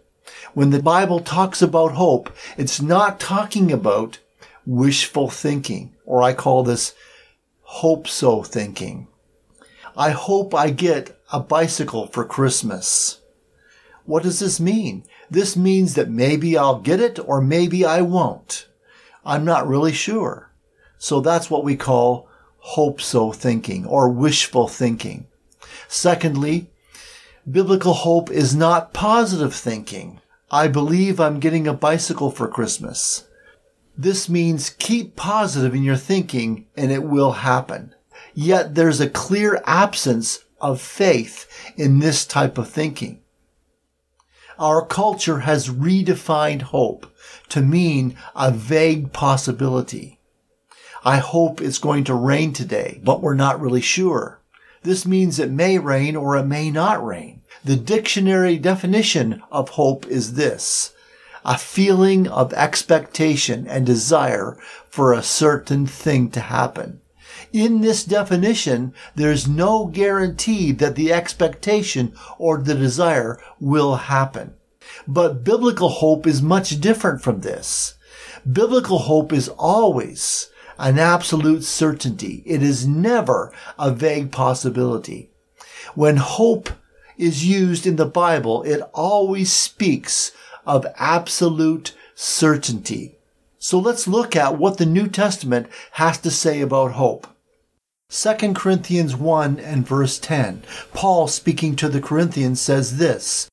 When 0.54 0.70
the 0.70 0.84
Bible 0.84 1.20
talks 1.20 1.62
about 1.62 1.94
hope, 1.94 2.30
it's 2.58 2.82
not 2.82 3.20
talking 3.20 3.72
about 3.72 4.20
wishful 4.66 5.30
thinking, 5.30 5.96
or 6.06 6.22
I 6.22 6.34
call 6.34 6.64
this 6.64 6.94
hope 7.68 8.08
so 8.08 8.42
thinking. 8.44 9.08
I 9.96 10.12
hope 10.12 10.56
I 10.56 10.70
get 10.70 11.20
a 11.34 11.40
bicycle 11.42 12.08
for 12.08 12.24
Christmas. 12.24 13.20
What 14.06 14.24
does 14.24 14.40
this 14.40 14.58
mean? 14.58 15.04
This 15.30 15.58
means 15.58 15.94
that 15.96 16.10
maybe 16.10 16.58
I'll 16.58 16.80
get 16.80 17.02
it 17.02 17.20
or 17.20 17.42
maybe 17.42 17.84
I 17.84 18.02
won't. 18.02 18.68
I'm 19.26 19.44
not 19.44 19.68
really 19.68 19.92
sure. 19.92 20.50
So 20.98 21.20
that's 21.20 21.50
what 21.50 21.66
we 21.66 21.76
call 21.76 22.30
hope 22.60 23.02
so 23.02 23.34
thinking 23.34 23.86
or 23.86 24.08
wishful 24.08 24.70
thinking. 24.70 25.28
Secondly, 25.90 26.70
biblical 27.50 27.94
hope 27.94 28.32
is 28.32 28.56
not 28.56 28.94
positive 28.94 29.54
thinking. 29.54 30.22
I 30.50 30.70
believe 30.70 31.20
I'm 31.20 31.42
getting 31.42 31.68
a 31.68 31.74
bicycle 31.74 32.32
for 32.32 32.48
Christmas. 32.48 33.26
This 33.98 34.30
means 34.30 34.70
keep 34.70 35.16
positive 35.16 35.74
in 35.74 35.84
your 35.84 35.96
thinking 35.96 36.68
and 36.76 36.92
it 36.92 37.04
will 37.04 37.32
happen. 37.32 37.96
Yet 38.34 38.76
there's 38.76 39.02
a 39.02 39.10
clear 39.10 39.62
absence 39.66 40.46
of 40.62 40.80
faith 40.80 41.48
in 41.76 42.00
this 42.00 42.26
type 42.26 42.58
of 42.58 42.70
thinking. 42.70 43.22
Our 44.60 44.86
culture 44.86 45.40
has 45.40 45.70
redefined 45.70 46.64
hope 46.64 47.12
to 47.50 47.62
mean 47.62 48.16
a 48.36 48.52
vague 48.52 49.14
possibility. 49.14 50.20
I 51.04 51.18
hope 51.18 51.62
it's 51.62 51.78
going 51.78 52.04
to 52.06 52.14
rain 52.14 52.54
today, 52.54 53.00
but 53.04 53.22
we're 53.22 53.36
not 53.36 53.62
really 53.62 53.82
sure. 53.82 54.42
This 54.84 55.06
means 55.06 55.40
it 55.40 55.52
may 55.52 55.80
rain 55.80 56.16
or 56.16 56.38
it 56.38 56.46
may 56.46 56.70
not 56.70 57.06
rain. 57.06 57.42
The 57.64 57.76
dictionary 57.76 58.58
definition 58.58 59.42
of 59.52 59.70
hope 59.70 60.08
is 60.08 60.34
this. 60.34 60.94
A 61.48 61.58
feeling 61.58 62.28
of 62.28 62.54
expectation 62.54 63.66
and 63.68 63.86
desire 63.86 64.58
for 64.90 65.14
a 65.14 65.24
certain 65.24 65.88
thing 65.88 66.30
to 66.32 66.42
happen. 66.42 67.00
In 67.54 67.82
this 67.82 68.04
definition, 68.04 68.94
there's 69.16 69.48
no 69.48 69.86
guarantee 69.86 70.74
that 70.74 70.96
the 70.96 71.14
expectation 71.14 72.14
or 72.38 72.58
the 72.58 72.76
desire 72.76 73.40
will 73.60 73.96
happen. 73.96 74.56
But 75.08 75.44
biblical 75.44 75.90
hope 75.90 76.28
is 76.28 76.42
much 76.42 76.82
different 76.82 77.22
from 77.22 77.42
this. 77.42 77.96
Biblical 78.50 79.00
hope 79.00 79.32
is 79.32 79.50
always 79.50 80.50
an 80.78 81.00
absolute 81.00 81.64
certainty. 81.64 82.44
It 82.46 82.62
is 82.62 82.86
never 82.86 83.54
a 83.80 83.92
vague 83.92 84.32
possibility. 84.32 85.32
When 85.96 86.18
hope 86.18 86.70
is 87.18 87.46
used 87.46 87.88
in 87.88 87.96
the 87.96 88.06
Bible, 88.06 88.64
it 88.64 88.82
always 88.94 89.52
speaks 89.52 90.32
of 90.68 90.86
absolute 90.98 91.96
certainty. 92.14 93.16
So 93.58 93.80
let's 93.80 94.08
look 94.08 94.36
at 94.36 94.60
what 94.60 94.78
the 94.78 94.86
New 94.86 95.08
Testament 95.08 95.68
has 95.94 96.20
to 96.20 96.30
say 96.30 96.62
about 96.62 96.92
hope. 96.92 97.26
2 98.10 98.54
Corinthians 98.54 99.16
1 99.16 99.60
and 99.60 99.88
verse 99.88 100.20
10. 100.20 100.64
Paul 100.94 101.28
speaking 101.28 101.76
to 101.78 101.90
the 101.90 102.00
Corinthians 102.00 102.62
says 102.62 102.98
this, 102.98 103.50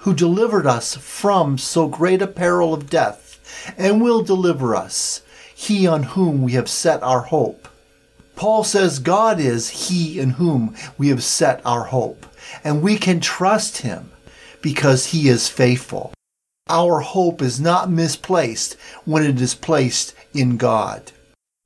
who 0.00 0.14
delivered 0.14 0.66
us 0.66 0.94
from 0.94 1.58
so 1.58 1.88
great 1.88 2.22
a 2.22 2.26
peril 2.26 2.74
of 2.74 2.90
death, 2.90 3.72
and 3.76 4.00
will 4.00 4.22
deliver 4.22 4.76
us, 4.76 5.22
he 5.54 5.86
on 5.86 6.02
whom 6.02 6.42
we 6.42 6.52
have 6.52 6.68
set 6.68 7.02
our 7.02 7.22
hope. 7.22 7.68
Paul 8.36 8.62
says 8.62 8.98
God 8.98 9.40
is 9.40 9.88
he 9.88 10.20
in 10.20 10.30
whom 10.30 10.76
we 10.98 11.08
have 11.08 11.24
set 11.24 11.60
our 11.64 11.84
hope, 11.84 12.26
and 12.62 12.82
we 12.82 12.96
can 12.98 13.18
trust 13.18 13.78
him 13.78 14.12
because 14.60 15.06
he 15.06 15.28
is 15.28 15.48
faithful. 15.48 16.12
Our 16.68 16.98
hope 16.98 17.42
is 17.42 17.60
not 17.60 17.90
misplaced 17.90 18.76
when 19.04 19.22
it 19.22 19.40
is 19.40 19.54
placed 19.54 20.16
in 20.34 20.56
God. 20.56 21.12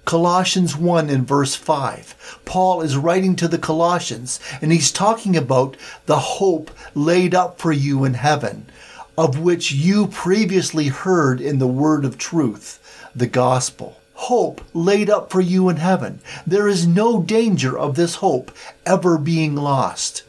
Colossians 0.04 0.76
1 0.76 1.09
in 1.09 1.25
verse 1.25 1.54
5. 1.54 2.42
Paul 2.45 2.83
is 2.83 2.99
writing 2.99 3.35
to 3.37 3.49
the 3.49 3.57
Colossians 3.57 4.40
and 4.61 4.71
he's 4.71 4.92
talking 4.92 5.38
about 5.38 5.78
the 6.04 6.19
hope 6.19 6.71
laid 6.95 7.35
up 7.35 7.59
for 7.59 7.73
you 7.73 8.04
in 8.04 8.12
heaven, 8.12 8.66
of 9.16 9.38
which 9.38 9.73
you 9.73 10.07
previously 10.07 10.88
heard 10.88 11.40
in 11.40 11.61
the 11.61 11.66
word 11.66 12.04
of 12.04 12.19
truth, 12.19 12.78
the 13.16 13.26
gospel. 13.26 13.99
Hope 14.12 14.61
laid 14.75 15.09
up 15.09 15.30
for 15.30 15.40
you 15.40 15.71
in 15.71 15.76
heaven. 15.76 16.21
There 16.47 16.69
is 16.69 16.87
no 16.87 17.23
danger 17.23 17.78
of 17.78 17.95
this 17.95 18.16
hope 18.16 18.52
ever 18.85 19.16
being 19.16 19.54
lost. 19.54 20.25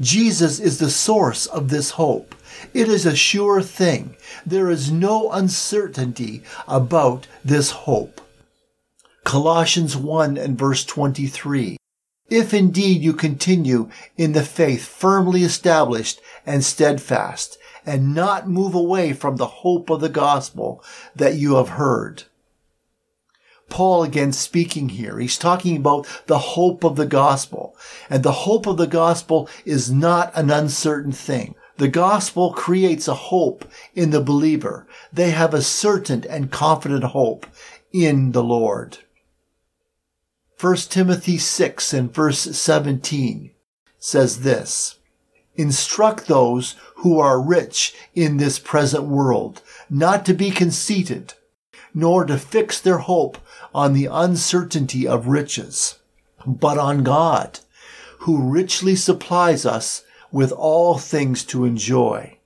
Jesus 0.00 0.58
is 0.58 0.78
the 0.78 0.90
source 0.90 1.44
of 1.44 1.68
this 1.68 1.90
hope. 1.90 2.34
It 2.74 2.88
is 2.88 3.06
a 3.06 3.16
sure 3.16 3.62
thing. 3.62 4.16
There 4.44 4.70
is 4.70 4.90
no 4.90 5.30
uncertainty 5.30 6.42
about 6.68 7.26
this 7.44 7.70
hope. 7.70 8.20
Colossians 9.24 9.96
1 9.96 10.36
and 10.36 10.58
verse 10.58 10.84
23. 10.84 11.76
If 12.28 12.52
indeed 12.52 13.02
you 13.02 13.12
continue 13.12 13.90
in 14.16 14.32
the 14.32 14.42
faith 14.42 14.84
firmly 14.84 15.42
established 15.42 16.20
and 16.44 16.64
steadfast, 16.64 17.58
and 17.86 18.14
not 18.14 18.48
move 18.48 18.74
away 18.74 19.12
from 19.12 19.36
the 19.36 19.46
hope 19.46 19.88
of 19.90 20.00
the 20.00 20.08
gospel 20.08 20.82
that 21.14 21.36
you 21.36 21.54
have 21.54 21.70
heard. 21.70 22.24
Paul 23.68 24.02
again 24.02 24.32
speaking 24.32 24.90
here. 24.90 25.18
He's 25.18 25.38
talking 25.38 25.76
about 25.76 26.06
the 26.26 26.38
hope 26.38 26.84
of 26.84 26.96
the 26.96 27.06
gospel. 27.06 27.76
And 28.10 28.22
the 28.22 28.32
hope 28.32 28.66
of 28.66 28.76
the 28.76 28.86
gospel 28.86 29.48
is 29.64 29.90
not 29.90 30.32
an 30.34 30.50
uncertain 30.50 31.12
thing. 31.12 31.54
The 31.78 31.88
gospel 31.88 32.52
creates 32.52 33.06
a 33.06 33.14
hope 33.14 33.66
in 33.94 34.10
the 34.10 34.22
believer. 34.22 34.86
They 35.12 35.30
have 35.30 35.52
a 35.52 35.62
certain 35.62 36.24
and 36.28 36.50
confident 36.50 37.04
hope 37.04 37.46
in 37.92 38.32
the 38.32 38.42
Lord. 38.42 38.98
1 40.58 40.76
Timothy 40.88 41.36
6 41.36 41.92
and 41.92 42.14
verse 42.14 42.40
17 42.40 43.50
says 43.98 44.40
this, 44.40 44.96
Instruct 45.54 46.26
those 46.26 46.76
who 46.96 47.18
are 47.18 47.40
rich 47.40 47.94
in 48.14 48.38
this 48.38 48.58
present 48.58 49.04
world 49.04 49.60
not 49.90 50.24
to 50.26 50.34
be 50.34 50.50
conceited, 50.50 51.34
nor 51.92 52.24
to 52.24 52.38
fix 52.38 52.80
their 52.80 52.98
hope 52.98 53.36
on 53.74 53.92
the 53.92 54.06
uncertainty 54.06 55.06
of 55.06 55.28
riches, 55.28 55.98
but 56.46 56.78
on 56.78 57.02
God, 57.02 57.60
who 58.20 58.50
richly 58.50 58.96
supplies 58.96 59.66
us 59.66 60.05
with 60.36 60.52
all 60.52 60.98
things 60.98 61.42
to 61.42 61.64
enjoy. 61.64 62.36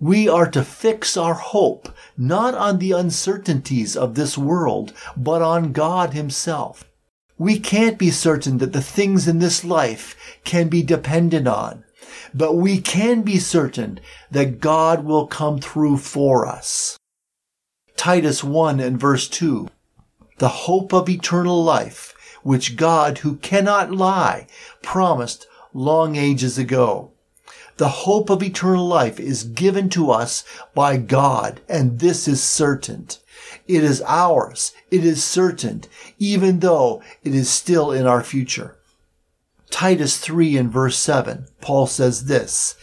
We 0.00 0.26
are 0.26 0.50
to 0.52 0.64
fix 0.64 1.18
our 1.18 1.34
hope 1.34 1.94
not 2.16 2.54
on 2.54 2.78
the 2.78 2.92
uncertainties 2.92 3.94
of 3.94 4.14
this 4.14 4.38
world, 4.38 4.94
but 5.14 5.42
on 5.42 5.72
God 5.72 6.14
Himself. 6.14 6.84
We 7.36 7.58
can't 7.58 7.98
be 7.98 8.10
certain 8.10 8.56
that 8.56 8.72
the 8.72 8.80
things 8.80 9.28
in 9.28 9.38
this 9.38 9.66
life 9.66 10.16
can 10.44 10.68
be 10.68 10.82
depended 10.82 11.46
on, 11.46 11.84
but 12.32 12.54
we 12.54 12.80
can 12.80 13.20
be 13.20 13.38
certain 13.38 14.00
that 14.30 14.58
God 14.58 15.04
will 15.04 15.26
come 15.26 15.58
through 15.58 15.98
for 15.98 16.46
us. 16.46 16.96
Titus 17.98 18.42
1 18.42 18.80
and 18.80 18.98
verse 18.98 19.28
2. 19.28 19.68
The 20.38 20.64
hope 20.64 20.94
of 20.94 21.10
eternal 21.10 21.62
life, 21.62 22.14
which 22.42 22.76
God, 22.76 23.18
who 23.18 23.36
cannot 23.36 23.92
lie, 23.92 24.46
promised 24.82 25.46
long 25.78 26.16
ages 26.16 26.58
ago. 26.58 27.12
The 27.76 27.88
hope 27.88 28.30
of 28.30 28.42
eternal 28.42 28.86
life 28.86 29.20
is 29.20 29.44
given 29.44 29.88
to 29.90 30.10
us 30.10 30.44
by 30.74 30.96
God, 30.96 31.60
and 31.68 32.00
this 32.00 32.26
is 32.26 32.42
certain. 32.42 33.06
It 33.68 33.84
is 33.84 34.02
ours. 34.02 34.72
It 34.90 35.04
is 35.04 35.22
certain, 35.22 35.84
even 36.18 36.58
though 36.58 37.00
it 37.22 37.34
is 37.34 37.48
still 37.48 37.92
in 37.92 38.06
our 38.06 38.24
future. 38.24 38.76
Titus 39.70 40.18
3 40.18 40.56
and 40.56 40.72
verse 40.72 40.98
7, 40.98 41.46
Paul 41.60 41.86
says 41.86 42.24
this, 42.24 42.74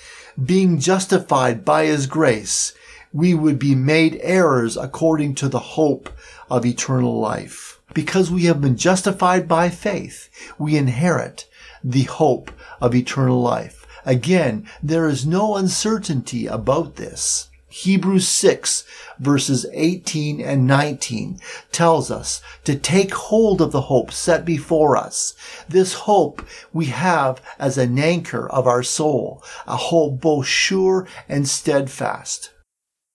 being 0.41 0.79
justified 0.79 1.65
by 1.65 1.86
his 1.86 2.08
grace, 2.08 2.73
we 3.12 3.34
would 3.34 3.60
be 3.60 3.75
made 3.75 4.19
heirs 4.21 4.77
according 4.77 5.36
to 5.36 5.49
the 5.49 5.60
hope 5.60 6.10
of 6.49 6.65
eternal 6.65 7.19
life. 7.19 7.79
Because 7.93 8.31
we 8.31 8.43
have 8.45 8.62
been 8.62 8.77
justified 8.77 9.47
by 9.47 9.69
faith, 9.69 10.29
we 10.58 10.77
inherit 10.77 11.47
the 11.84 12.03
hope 12.03 12.51
of 12.82 12.96
eternal 12.96 13.42
life. 13.42 13.86
Again, 14.06 14.68
there 14.84 15.08
is 15.08 15.26
no 15.26 15.56
uncertainty 15.56 16.46
about 16.46 16.96
this. 16.96 17.50
Hebrews 17.68 18.28
6 18.28 18.86
verses 19.20 19.66
18 19.74 20.40
and 20.40 20.66
19 20.66 21.40
tells 21.74 22.10
us 22.10 22.42
to 22.64 22.76
take 22.76 23.14
hold 23.14 23.62
of 23.62 23.74
the 23.74 23.82
hope 23.82 24.12
set 24.12 24.46
before 24.46 24.96
us. 24.96 25.34
This 25.68 25.94
hope 25.94 26.46
we 26.72 26.86
have 26.86 27.42
as 27.60 27.78
an 27.78 28.00
anchor 28.00 28.50
of 28.50 28.66
our 28.66 28.84
soul, 28.84 29.44
a 29.68 29.76
hope 29.76 30.22
both 30.22 30.46
sure 30.46 31.08
and 31.28 31.50
steadfast. 31.50 32.52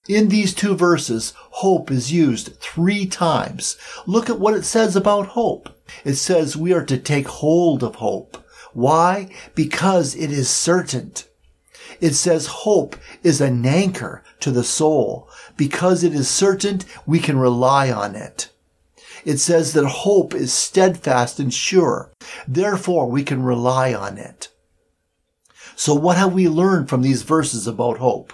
In 0.09 0.29
these 0.29 0.53
two 0.55 0.75
verses, 0.75 1.33
hope 1.37 1.90
is 1.90 2.12
used 2.12 2.61
three 2.61 3.07
times. 3.07 3.77
Look 4.07 4.29
at 4.29 4.40
what 4.40 4.55
it 4.55 4.64
says 4.64 4.96
about 4.96 5.29
hope. 5.29 5.70
It 6.05 6.14
says 6.14 6.57
we 6.57 6.73
are 6.73 6.85
to 6.85 6.99
take 6.99 7.29
hold 7.29 7.83
of 7.83 7.96
hope. 7.96 8.39
Why? 8.72 9.28
Because 9.54 10.14
it 10.14 10.30
is 10.30 10.48
certain. 10.48 11.12
It 12.00 12.14
says 12.14 12.46
hope 12.46 12.96
is 13.22 13.40
an 13.40 13.66
anchor 13.66 14.22
to 14.40 14.50
the 14.50 14.64
soul. 14.64 15.28
Because 15.56 16.04
it 16.04 16.14
is 16.14 16.28
certain, 16.28 16.80
we 17.06 17.18
can 17.18 17.38
rely 17.38 17.90
on 17.90 18.14
it. 18.14 18.50
It 19.24 19.38
says 19.38 19.74
that 19.74 19.87
hope 19.87 20.35
is 20.35 20.52
steadfast 20.52 21.38
and 21.38 21.52
sure. 21.52 22.11
Therefore, 22.48 23.11
we 23.11 23.22
can 23.22 23.42
rely 23.42 23.92
on 23.92 24.16
it. 24.16 24.48
So 25.76 25.94
what 25.94 26.16
have 26.16 26.33
we 26.33 26.48
learned 26.48 26.88
from 26.88 27.02
these 27.02 27.22
verses 27.22 27.66
about 27.66 27.98
hope? 27.98 28.33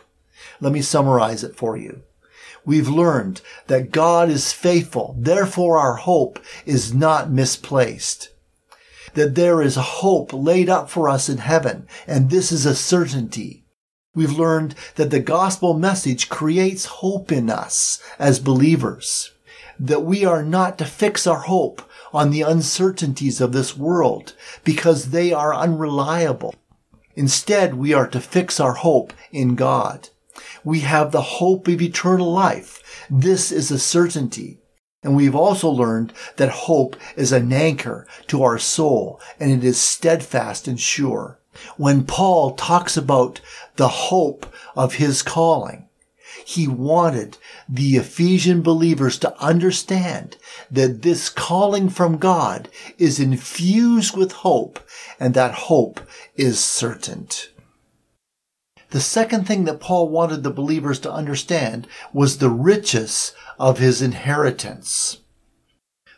Let 0.60 0.72
me 0.72 0.82
summarize 0.82 1.42
it 1.42 1.56
for 1.56 1.76
you. 1.76 2.02
We've 2.64 2.88
learned 2.88 3.40
that 3.68 3.92
God 3.92 4.28
is 4.28 4.52
faithful. 4.52 5.16
Therefore, 5.18 5.78
our 5.78 5.94
hope 5.94 6.40
is 6.64 6.94
not 6.94 7.30
misplaced 7.30 8.30
that 9.16 9.34
there 9.34 9.60
is 9.60 9.76
a 9.76 9.82
hope 9.82 10.32
laid 10.32 10.68
up 10.68 10.88
for 10.88 11.08
us 11.08 11.28
in 11.28 11.38
heaven, 11.38 11.88
and 12.06 12.30
this 12.30 12.52
is 12.52 12.64
a 12.64 12.74
certainty. 12.74 13.64
We've 14.14 14.38
learned 14.38 14.74
that 14.94 15.10
the 15.10 15.20
gospel 15.20 15.74
message 15.74 16.28
creates 16.28 16.84
hope 16.86 17.32
in 17.32 17.50
us 17.50 17.98
as 18.18 18.38
believers, 18.38 19.32
that 19.78 20.04
we 20.04 20.24
are 20.24 20.42
not 20.42 20.78
to 20.78 20.84
fix 20.84 21.26
our 21.26 21.40
hope 21.40 21.82
on 22.12 22.30
the 22.30 22.42
uncertainties 22.42 23.40
of 23.40 23.52
this 23.52 23.76
world 23.76 24.34
because 24.64 25.10
they 25.10 25.32
are 25.32 25.54
unreliable. 25.54 26.54
Instead, 27.14 27.74
we 27.74 27.92
are 27.92 28.06
to 28.06 28.20
fix 28.20 28.60
our 28.60 28.74
hope 28.74 29.12
in 29.32 29.54
God. 29.54 30.10
We 30.62 30.80
have 30.80 31.12
the 31.12 31.22
hope 31.22 31.68
of 31.68 31.80
eternal 31.80 32.32
life. 32.32 33.06
This 33.10 33.50
is 33.50 33.70
a 33.70 33.78
certainty. 33.78 34.60
And 35.06 35.14
we've 35.14 35.36
also 35.36 35.70
learned 35.70 36.12
that 36.34 36.48
hope 36.48 36.96
is 37.14 37.30
an 37.30 37.52
anchor 37.52 38.08
to 38.26 38.42
our 38.42 38.58
soul 38.58 39.20
and 39.38 39.52
it 39.52 39.62
is 39.62 39.80
steadfast 39.80 40.66
and 40.66 40.80
sure. 40.80 41.38
When 41.76 42.02
Paul 42.02 42.56
talks 42.56 42.96
about 42.96 43.40
the 43.76 43.86
hope 43.86 44.52
of 44.74 44.94
his 44.94 45.22
calling, 45.22 45.88
He 46.44 46.66
wanted 46.66 47.38
the 47.68 47.94
Ephesian 47.94 48.62
believers 48.62 49.16
to 49.20 49.40
understand 49.40 50.38
that 50.72 51.02
this 51.02 51.28
calling 51.28 51.88
from 51.88 52.18
God 52.18 52.68
is 52.98 53.20
infused 53.20 54.16
with 54.16 54.32
hope 54.32 54.80
and 55.20 55.34
that 55.34 55.54
hope 55.54 56.00
is 56.34 56.58
certain. 56.58 57.28
The 58.96 59.02
second 59.02 59.46
thing 59.46 59.66
that 59.66 59.78
Paul 59.78 60.08
wanted 60.08 60.42
the 60.42 60.50
believers 60.50 60.98
to 61.00 61.12
understand 61.12 61.86
was 62.14 62.38
the 62.38 62.48
riches 62.48 63.34
of 63.58 63.78
his 63.78 64.00
inheritance. 64.00 65.18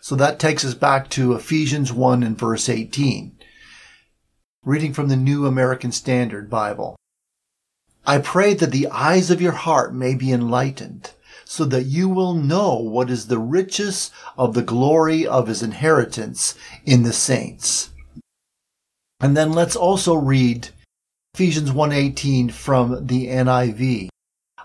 So 0.00 0.14
that 0.14 0.38
takes 0.38 0.64
us 0.64 0.74
back 0.74 1.10
to 1.10 1.34
Ephesians 1.34 1.92
1 1.92 2.22
and 2.22 2.38
verse 2.38 2.68
18. 2.68 3.36
Reading 4.64 4.92
from 4.92 5.08
the 5.08 5.16
New 5.16 5.44
American 5.44 5.90
Standard 5.90 6.48
Bible. 6.48 6.94
I 8.06 8.18
pray 8.18 8.54
that 8.54 8.70
the 8.70 8.86
eyes 8.86 9.28
of 9.28 9.42
your 9.42 9.58
heart 9.66 9.92
may 9.92 10.14
be 10.14 10.30
enlightened, 10.30 11.10
so 11.44 11.64
that 11.64 11.86
you 11.86 12.08
will 12.08 12.34
know 12.34 12.76
what 12.76 13.10
is 13.10 13.26
the 13.26 13.40
riches 13.40 14.12
of 14.36 14.54
the 14.54 14.62
glory 14.62 15.26
of 15.26 15.48
his 15.48 15.64
inheritance 15.64 16.54
in 16.84 17.02
the 17.02 17.12
saints. 17.12 17.90
And 19.18 19.36
then 19.36 19.52
let's 19.52 19.74
also 19.74 20.14
read 20.14 20.68
Ephesians 21.40 21.70
1:18 21.70 22.51
from 22.51 23.07
the 23.07 23.29
NIV. 23.29 24.09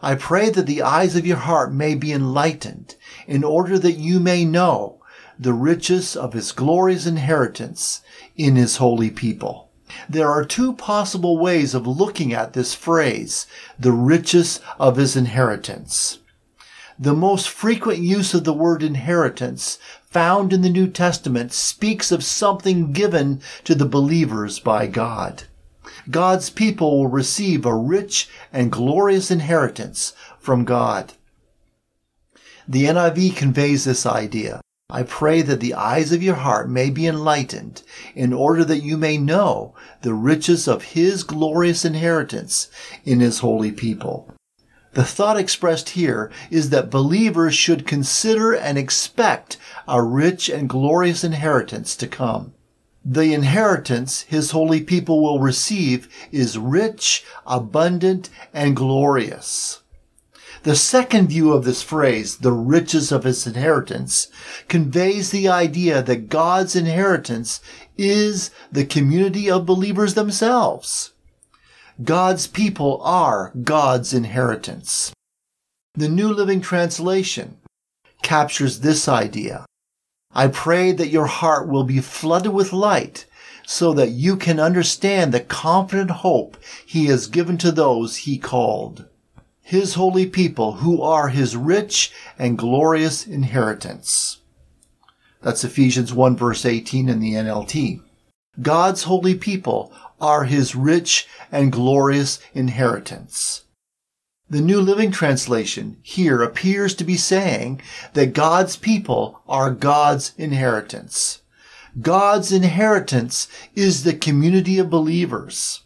I 0.02 0.16
pray 0.16 0.50
that 0.50 0.66
the 0.66 0.82
eyes 0.82 1.16
of 1.16 1.24
your 1.24 1.38
heart 1.38 1.72
may 1.72 1.94
be 1.94 2.12
enlightened, 2.12 2.96
in 3.28 3.44
order 3.44 3.78
that 3.78 4.00
you 4.00 4.20
may 4.20 4.44
know 4.44 5.00
the 5.38 5.54
riches 5.54 6.16
of 6.16 6.34
his 6.34 6.52
glorious 6.52 7.06
inheritance 7.06 8.02
in 8.36 8.56
his 8.56 8.78
holy 8.78 9.12
people. 9.12 9.70
There 10.10 10.32
are 10.32 10.44
two 10.44 10.74
possible 10.74 11.38
ways 11.38 11.76
of 11.76 11.86
looking 11.86 12.34
at 12.34 12.54
this 12.54 12.74
phrase, 12.74 13.46
the 13.78 13.92
riches 13.92 14.60
of 14.80 14.98
his 14.98 15.16
inheritance. 15.16 16.18
The 16.98 17.14
most 17.14 17.50
frequent 17.50 18.00
use 18.00 18.34
of 18.34 18.46
the 18.46 18.52
word 18.52 18.82
inheritance 18.82 19.78
found 20.10 20.52
in 20.52 20.64
the 20.64 20.72
New 20.72 20.88
Testament 20.88 21.54
speaks 21.54 22.12
of 22.12 22.24
something 22.24 22.94
given 22.94 23.42
to 23.64 23.76
the 23.76 23.86
believers 23.86 24.58
by 24.58 24.88
God. 24.88 25.44
God's 26.10 26.50
people 26.50 26.98
will 26.98 27.08
receive 27.08 27.66
a 27.66 27.76
rich 27.76 28.30
and 28.52 28.72
glorious 28.72 29.32
inheritance 29.32 30.14
from 30.40 30.66
God. 30.66 31.14
The 32.68 32.86
NIV 32.86 33.36
conveys 33.36 33.86
this 33.86 34.06
idea. 34.06 34.62
I 34.90 35.04
pray 35.04 35.42
that 35.42 35.60
the 35.60 35.74
eyes 35.74 36.12
of 36.12 36.22
your 36.22 36.36
heart 36.36 36.70
may 36.70 36.90
be 36.90 37.08
enlightened, 37.08 37.82
in 38.14 38.32
order 38.32 38.64
that 38.66 38.84
you 38.84 38.98
may 38.98 39.18
know 39.18 39.74
the 40.02 40.14
riches 40.14 40.68
of 40.68 40.84
his 40.84 41.24
glorious 41.24 41.84
inheritance 41.84 42.70
in 43.04 43.20
his 43.20 43.40
holy 43.40 43.72
people. 43.72 44.32
The 44.94 45.04
thought 45.04 45.40
expressed 45.40 45.90
here 45.90 46.32
is 46.52 46.70
that 46.70 46.92
believers 46.92 47.56
should 47.56 47.88
consider 47.88 48.54
and 48.54 48.78
expect 48.78 49.58
a 49.88 50.04
rich 50.04 50.50
and 50.50 50.70
glorious 50.70 51.24
inheritance 51.24 51.96
to 51.96 52.08
come. 52.08 52.54
The 53.06 53.34
inheritance 53.34 54.22
his 54.22 54.52
holy 54.52 54.82
people 54.82 55.22
will 55.22 55.40
receive 55.40 56.08
is 56.32 56.58
rich, 56.58 57.26
abundant, 57.46 58.30
and 58.54 58.76
glorious. 58.76 59.82
The 60.64 60.78
second 60.78 61.28
view 61.28 61.52
of 61.52 61.66
this 61.66 61.82
phrase, 61.82 62.38
the 62.38 62.54
riches 62.54 63.12
of 63.12 63.26
his 63.26 63.46
inheritance, 63.46 64.30
conveys 64.70 65.32
the 65.32 65.50
idea 65.50 66.02
that 66.02 66.30
God's 66.30 66.74
inheritance 66.74 67.60
is 67.98 68.50
the 68.72 68.86
community 68.86 69.52
of 69.52 69.66
believers 69.66 70.14
themselves. 70.14 71.12
God's 72.02 72.48
people 72.48 73.02
are 73.04 73.52
God's 73.64 74.14
inheritance. 74.14 75.12
The 75.96 76.08
New 76.08 76.34
Living 76.34 76.62
Translation 76.62 77.58
captures 78.22 78.80
this 78.80 79.10
idea. 79.10 79.66
I 80.36 80.48
pray 80.48 80.92
that 80.92 81.10
your 81.10 81.28
heart 81.28 81.68
will 81.68 81.84
be 81.84 82.00
flooded 82.00 82.54
with 82.54 82.74
light 82.74 83.26
so 83.66 83.94
that 83.94 84.10
you 84.10 84.36
can 84.36 84.60
understand 84.60 85.34
the 85.34 85.40
confident 85.40 86.12
hope 86.12 86.58
he 86.86 87.06
has 87.06 87.28
given 87.28 87.58
to 87.60 87.72
those 87.72 88.18
he 88.18 88.38
called 88.38 89.06
his 89.64 89.94
holy 89.94 90.26
people 90.26 90.74
who 90.74 91.02
are 91.02 91.30
his 91.30 91.56
rich 91.56 92.12
and 92.38 92.58
glorious 92.58 93.26
inheritance. 93.26 94.42
That's 95.42 95.64
Ephesians 95.64 96.14
1 96.14 96.36
verse 96.36 96.66
18 96.66 97.08
in 97.08 97.20
the 97.20 97.34
NLT. 97.34 98.02
God's 98.62 99.04
holy 99.04 99.36
people 99.36 99.92
are 100.20 100.44
his 100.44 100.76
rich 100.76 101.28
and 101.52 101.72
glorious 101.72 102.40
inheritance. 102.54 103.63
The 104.50 104.62
New 104.62 104.82
Living 104.82 105.10
Translation 105.10 105.98
here 106.04 106.44
appears 106.44 106.94
to 106.96 107.04
be 107.04 107.18
saying 107.18 107.82
that 108.14 108.34
God's 108.34 108.76
people 108.76 109.42
are 109.48 109.72
God's 109.72 110.34
inheritance. 110.38 111.42
God's 112.02 112.52
inheritance 112.52 113.48
is 113.74 114.04
the 114.04 114.14
community 114.14 114.80
of 114.80 114.90
believers. 114.90 115.82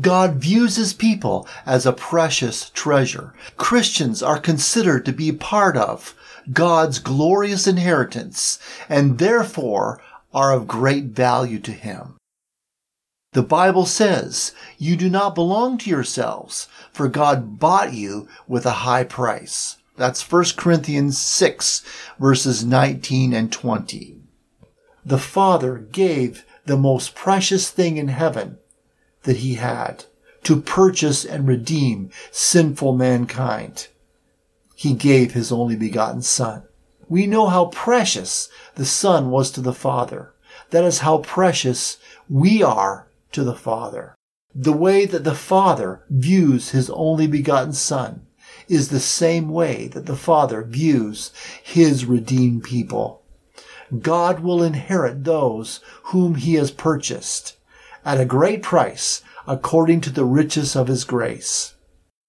God 0.00 0.36
views 0.36 0.76
his 0.76 0.92
people 0.92 1.48
as 1.66 1.86
a 1.86 1.92
precious 1.92 2.70
treasure. 2.70 3.34
Christians 3.56 4.22
are 4.22 4.38
considered 4.38 5.04
to 5.06 5.12
be 5.12 5.32
part 5.32 5.76
of 5.76 6.14
God's 6.52 6.98
glorious 7.00 7.66
inheritance 7.66 8.58
and 8.88 9.18
therefore 9.18 10.00
are 10.32 10.52
of 10.52 10.68
great 10.68 11.06
value 11.06 11.58
to 11.60 11.72
him. 11.72 12.17
The 13.38 13.44
Bible 13.44 13.86
says, 13.86 14.50
you 14.78 14.96
do 14.96 15.08
not 15.08 15.36
belong 15.36 15.78
to 15.78 15.88
yourselves, 15.88 16.66
for 16.92 17.06
God 17.06 17.60
bought 17.60 17.92
you 17.92 18.26
with 18.48 18.66
a 18.66 18.82
high 18.82 19.04
price. 19.04 19.76
That's 19.96 20.28
1 20.28 20.44
Corinthians 20.56 21.18
6 21.18 21.84
verses 22.18 22.64
19 22.64 23.32
and 23.32 23.52
20. 23.52 24.16
The 25.06 25.18
Father 25.20 25.78
gave 25.78 26.44
the 26.66 26.76
most 26.76 27.14
precious 27.14 27.70
thing 27.70 27.96
in 27.96 28.08
heaven 28.08 28.58
that 29.22 29.36
he 29.36 29.54
had 29.54 30.06
to 30.42 30.60
purchase 30.60 31.24
and 31.24 31.46
redeem 31.46 32.10
sinful 32.32 32.96
mankind. 32.96 33.86
He 34.74 34.94
gave 34.94 35.34
his 35.34 35.52
only 35.52 35.76
begotten 35.76 36.22
Son. 36.22 36.64
We 37.08 37.28
know 37.28 37.46
how 37.46 37.66
precious 37.66 38.48
the 38.74 38.84
Son 38.84 39.30
was 39.30 39.52
to 39.52 39.60
the 39.60 39.72
Father. 39.72 40.34
That 40.70 40.82
is 40.82 40.98
how 40.98 41.18
precious 41.18 41.98
we 42.28 42.64
are 42.64 43.07
to 43.32 43.44
the 43.44 43.54
Father. 43.54 44.14
The 44.54 44.72
way 44.72 45.04
that 45.06 45.24
the 45.24 45.34
Father 45.34 46.04
views 46.08 46.70
his 46.70 46.90
only 46.90 47.26
begotten 47.26 47.72
Son 47.72 48.26
is 48.68 48.88
the 48.88 49.00
same 49.00 49.48
way 49.48 49.88
that 49.88 50.06
the 50.06 50.16
Father 50.16 50.62
views 50.62 51.32
his 51.62 52.04
redeemed 52.04 52.64
people. 52.64 53.22
God 54.00 54.40
will 54.40 54.62
inherit 54.62 55.24
those 55.24 55.80
whom 56.04 56.34
he 56.34 56.54
has 56.54 56.70
purchased 56.70 57.56
at 58.04 58.20
a 58.20 58.24
great 58.24 58.62
price 58.62 59.22
according 59.46 60.00
to 60.02 60.10
the 60.10 60.24
riches 60.24 60.76
of 60.76 60.88
his 60.88 61.04
grace. 61.04 61.74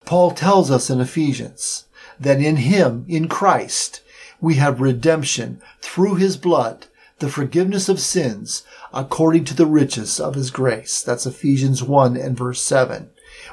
Paul 0.05 0.31
tells 0.31 0.71
us 0.71 0.89
in 0.89 1.01
Ephesians 1.01 1.85
that 2.19 2.41
in 2.41 2.57
him, 2.57 3.05
in 3.07 3.27
Christ, 3.27 4.01
we 4.41 4.55
have 4.55 4.79
redemption 4.79 5.61
through 5.81 6.15
his 6.15 6.37
blood, 6.37 6.87
the 7.19 7.29
forgiveness 7.29 7.89
of 7.89 7.99
sins, 7.99 8.63
according 8.93 9.45
to 9.45 9.53
the 9.53 9.65
riches 9.65 10.19
of 10.19 10.35
his 10.35 10.51
grace. 10.51 11.01
That's 11.01 11.25
Ephesians 11.25 11.83
1 11.83 12.17
and 12.17 12.37
verse 12.37 12.61
7. 12.61 13.09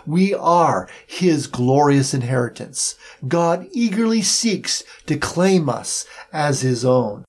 We 0.07 0.35
are 0.35 0.89
his 1.07 1.47
glorious 1.47 2.15
inheritance. 2.15 2.97
God 3.27 3.67
eagerly 3.73 4.23
seeks 4.23 4.83
to 5.07 5.17
claim 5.17 5.69
us 5.69 6.07
as 6.33 6.63
his 6.63 6.85
own. 6.85 7.25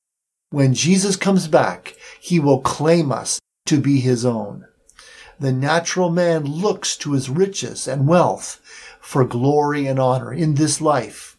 When 0.49 0.73
Jesus 0.73 1.15
comes 1.15 1.47
back, 1.47 1.95
he 2.19 2.39
will 2.39 2.61
claim 2.61 3.11
us 3.11 3.39
to 3.65 3.79
be 3.79 3.99
his 3.99 4.25
own 4.25 4.67
the 5.39 5.51
natural 5.51 6.09
man 6.09 6.43
looks 6.43 6.97
to 6.97 7.13
his 7.13 7.29
riches 7.29 7.87
and 7.87 8.07
wealth 8.07 8.59
for 8.99 9.23
glory 9.23 9.85
and 9.85 9.99
honor 9.99 10.33
in 10.33 10.55
this 10.55 10.81
life. 10.81 11.36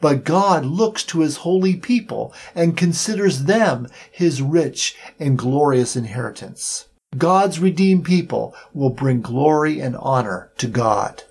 But 0.00 0.24
God 0.24 0.64
looks 0.64 1.02
to 1.04 1.20
his 1.20 1.38
holy 1.38 1.74
people 1.74 2.32
and 2.54 2.76
considers 2.76 3.44
them 3.44 3.88
his 4.10 4.40
rich 4.40 4.96
and 5.18 5.36
glorious 5.36 5.96
inheritance. 5.96 6.86
God's 7.16 7.58
redeemed 7.58 8.04
people 8.04 8.54
will 8.74 8.90
bring 8.90 9.22
glory 9.22 9.80
and 9.80 9.96
honor 9.96 10.50
to 10.58 10.68
God. 10.68 11.24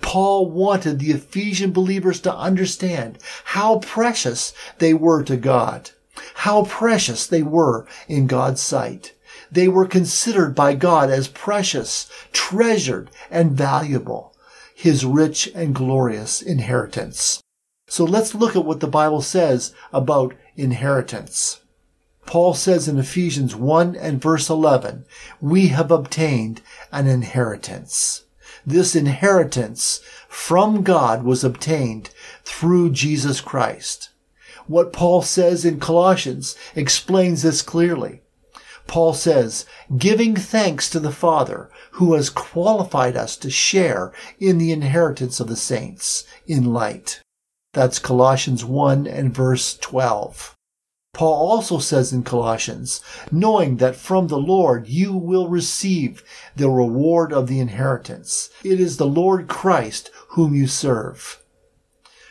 Paul 0.00 0.48
wanted 0.48 0.98
the 0.98 1.10
Ephesian 1.10 1.72
believers 1.72 2.20
to 2.20 2.34
understand 2.34 3.18
how 3.44 3.80
precious 3.80 4.54
they 4.78 4.94
were 4.94 5.22
to 5.24 5.36
God, 5.36 5.90
how 6.34 6.64
precious 6.64 7.26
they 7.26 7.42
were 7.42 7.86
in 8.08 8.26
God's 8.26 8.62
sight. 8.62 9.12
They 9.50 9.68
were 9.68 9.86
considered 9.86 10.54
by 10.54 10.74
God 10.74 11.10
as 11.10 11.28
precious, 11.28 12.08
treasured, 12.32 13.10
and 13.30 13.52
valuable, 13.52 14.34
his 14.74 15.04
rich 15.04 15.50
and 15.54 15.74
glorious 15.74 16.40
inheritance. 16.40 17.40
So 17.94 18.02
let's 18.02 18.34
look 18.34 18.56
at 18.56 18.64
what 18.64 18.80
the 18.80 18.88
Bible 18.88 19.22
says 19.22 19.72
about 19.92 20.34
inheritance. 20.56 21.60
Paul 22.26 22.52
says 22.52 22.88
in 22.88 22.98
Ephesians 22.98 23.54
1 23.54 23.94
and 23.94 24.20
verse 24.20 24.50
11, 24.50 25.04
we 25.40 25.68
have 25.68 25.92
obtained 25.92 26.60
an 26.90 27.06
inheritance. 27.06 28.24
This 28.66 28.96
inheritance 28.96 30.00
from 30.26 30.82
God 30.82 31.22
was 31.22 31.44
obtained 31.44 32.10
through 32.42 32.90
Jesus 32.90 33.40
Christ. 33.40 34.10
What 34.66 34.92
Paul 34.92 35.22
says 35.22 35.64
in 35.64 35.78
Colossians 35.78 36.56
explains 36.74 37.42
this 37.42 37.62
clearly. 37.62 38.22
Paul 38.88 39.14
says, 39.14 39.66
giving 39.96 40.34
thanks 40.34 40.90
to 40.90 40.98
the 40.98 41.12
Father 41.12 41.70
who 41.92 42.14
has 42.14 42.28
qualified 42.28 43.14
us 43.16 43.36
to 43.36 43.50
share 43.50 44.12
in 44.40 44.58
the 44.58 44.72
inheritance 44.72 45.38
of 45.38 45.46
the 45.46 45.54
saints 45.54 46.24
in 46.48 46.72
light. 46.72 47.20
That's 47.74 47.98
Colossians 47.98 48.64
1 48.64 49.08
and 49.08 49.34
verse 49.34 49.76
12. 49.78 50.54
Paul 51.12 51.50
also 51.50 51.78
says 51.78 52.12
in 52.12 52.22
Colossians, 52.22 53.00
knowing 53.32 53.78
that 53.78 53.96
from 53.96 54.28
the 54.28 54.38
Lord 54.38 54.86
you 54.86 55.12
will 55.16 55.48
receive 55.48 56.22
the 56.54 56.70
reward 56.70 57.32
of 57.32 57.48
the 57.48 57.58
inheritance. 57.58 58.48
It 58.64 58.78
is 58.78 58.96
the 58.96 59.06
Lord 59.08 59.48
Christ 59.48 60.10
whom 60.28 60.54
you 60.54 60.68
serve. 60.68 61.42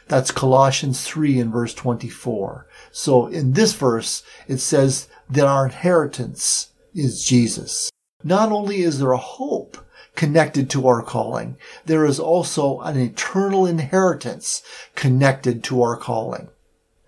That's 0.08 0.32
Colossians 0.32 1.04
3 1.04 1.40
and 1.40 1.52
verse 1.52 1.74
24. 1.74 2.66
So 2.92 3.28
in 3.28 3.52
this 3.52 3.74
verse, 3.74 4.24
it 4.48 4.60
says 4.60 5.10
that 5.30 5.46
our 5.46 5.66
inheritance 5.66 6.70
is 6.94 7.24
Jesus. 7.24 7.90
Not 8.24 8.52
only 8.54 8.82
is 8.82 9.00
there 9.00 9.12
a 9.12 9.18
hope 9.18 9.78
connected 10.16 10.70
to 10.70 10.88
our 10.88 11.02
calling, 11.02 11.58
there 11.86 12.06
is 12.06 12.20
also 12.20 12.80
an 12.82 13.00
eternal 13.00 13.66
inheritance 13.66 14.62
connected 14.96 15.64
to 15.64 15.82
our 15.82 15.98
calling. 15.98 16.50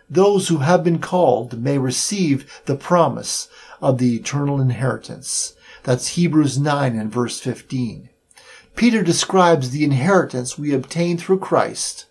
Those 0.10 0.48
who 0.48 0.58
have 0.58 0.84
been 0.84 1.00
called 1.00 1.62
may 1.62 1.78
receive 1.78 2.62
the 2.66 2.76
promise 2.76 3.48
of 3.82 3.98
the 3.98 4.16
eternal 4.16 4.62
inheritance. 4.62 5.54
That's 5.84 6.10
Hebrews 6.10 6.58
9 6.58 6.98
and 6.98 7.12
verse 7.12 7.40
15. 7.40 8.10
Peter 8.76 9.04
describes 9.04 9.70
the 9.70 9.84
inheritance 9.84 10.58
we 10.58 10.74
obtain 10.74 11.18
through 11.18 11.40
Christ 11.40 12.06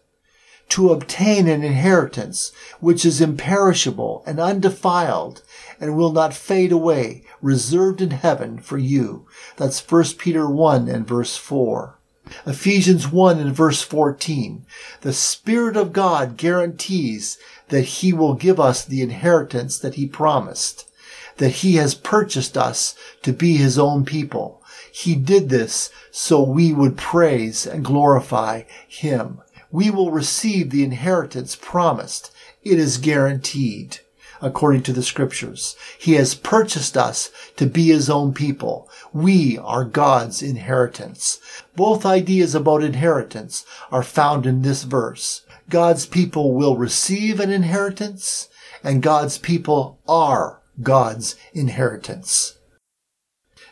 to 0.70 0.90
obtain 0.90 1.46
an 1.46 1.62
inheritance 1.62 2.52
which 2.80 3.04
is 3.04 3.20
imperishable 3.20 4.22
and 4.26 4.40
undefiled 4.40 5.42
and 5.80 5.96
will 5.96 6.12
not 6.12 6.34
fade 6.34 6.72
away, 6.72 7.22
reserved 7.42 8.00
in 8.00 8.10
heaven 8.10 8.58
for 8.58 8.78
you. 8.78 9.26
That's 9.56 9.80
1 9.80 10.04
Peter 10.18 10.48
1 10.48 10.88
and 10.88 11.06
verse 11.06 11.36
4. 11.36 11.98
Ephesians 12.46 13.10
1 13.10 13.38
and 13.38 13.54
verse 13.54 13.82
14. 13.82 14.64
The 15.02 15.12
Spirit 15.12 15.76
of 15.76 15.92
God 15.92 16.38
guarantees 16.38 17.36
that 17.68 17.82
He 17.82 18.12
will 18.12 18.34
give 18.34 18.58
us 18.58 18.84
the 18.84 19.02
inheritance 19.02 19.78
that 19.78 19.96
He 19.96 20.06
promised, 20.06 20.88
that 21.36 21.56
He 21.56 21.76
has 21.76 21.94
purchased 21.94 22.56
us 22.56 22.94
to 23.22 23.32
be 23.32 23.58
His 23.58 23.78
own 23.78 24.04
people. 24.04 24.62
He 24.90 25.14
did 25.14 25.50
this 25.50 25.90
so 26.10 26.42
we 26.42 26.72
would 26.72 26.96
praise 26.96 27.66
and 27.66 27.84
glorify 27.84 28.62
Him. 28.88 29.42
We 29.74 29.90
will 29.90 30.12
receive 30.12 30.70
the 30.70 30.84
inheritance 30.84 31.56
promised. 31.56 32.30
It 32.62 32.78
is 32.78 32.96
guaranteed 32.96 33.98
according 34.40 34.84
to 34.84 34.92
the 34.92 35.02
scriptures. 35.02 35.74
He 35.98 36.12
has 36.12 36.36
purchased 36.36 36.96
us 36.96 37.32
to 37.56 37.66
be 37.66 37.88
his 37.88 38.08
own 38.08 38.34
people. 38.34 38.88
We 39.12 39.58
are 39.58 39.84
God's 39.84 40.44
inheritance. 40.44 41.40
Both 41.74 42.06
ideas 42.06 42.54
about 42.54 42.84
inheritance 42.84 43.66
are 43.90 44.04
found 44.04 44.46
in 44.46 44.62
this 44.62 44.84
verse. 44.84 45.42
God's 45.68 46.06
people 46.06 46.54
will 46.54 46.76
receive 46.76 47.40
an 47.40 47.50
inheritance 47.50 48.48
and 48.84 49.02
God's 49.02 49.38
people 49.38 49.98
are 50.06 50.62
God's 50.82 51.34
inheritance. 51.52 52.58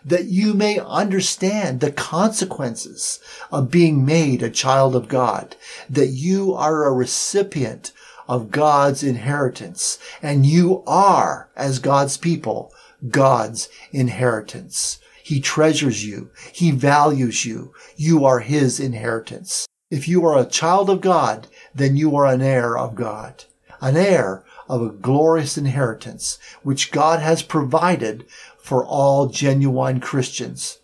That 0.04 0.26
you 0.26 0.54
may 0.54 0.78
understand 0.78 1.80
the 1.80 1.92
consequences 1.92 3.20
of 3.50 3.70
being 3.70 4.04
made 4.04 4.42
a 4.42 4.50
child 4.50 4.96
of 4.96 5.08
God, 5.08 5.56
that 5.88 6.08
you 6.08 6.54
are 6.54 6.84
a 6.84 6.92
recipient 6.92 7.92
of 8.28 8.50
God's 8.50 9.02
inheritance. 9.02 9.98
And 10.22 10.46
you 10.46 10.82
are, 10.86 11.50
as 11.56 11.78
God's 11.78 12.16
people, 12.16 12.72
God's 13.08 13.68
inheritance. 13.92 14.98
He 15.22 15.40
treasures 15.40 16.04
you. 16.04 16.30
He 16.52 16.70
values 16.70 17.44
you. 17.44 17.72
You 17.96 18.24
are 18.24 18.40
His 18.40 18.80
inheritance. 18.80 19.66
If 19.90 20.08
you 20.08 20.24
are 20.24 20.38
a 20.38 20.46
child 20.46 20.88
of 20.88 21.00
God, 21.00 21.46
then 21.74 21.96
you 21.96 22.16
are 22.16 22.26
an 22.26 22.42
heir 22.42 22.78
of 22.78 22.94
God, 22.94 23.44
an 23.80 23.96
heir 23.96 24.44
of 24.68 24.82
a 24.82 24.90
glorious 24.90 25.58
inheritance, 25.58 26.38
which 26.62 26.92
God 26.92 27.20
has 27.20 27.42
provided 27.42 28.24
for 28.62 28.84
all 28.84 29.26
genuine 29.26 30.00
Christians 30.00 30.78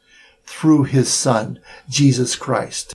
through 0.45 0.85
His 0.85 1.13
Son, 1.13 1.61
Jesus 1.89 2.37
Christ. 2.37 2.95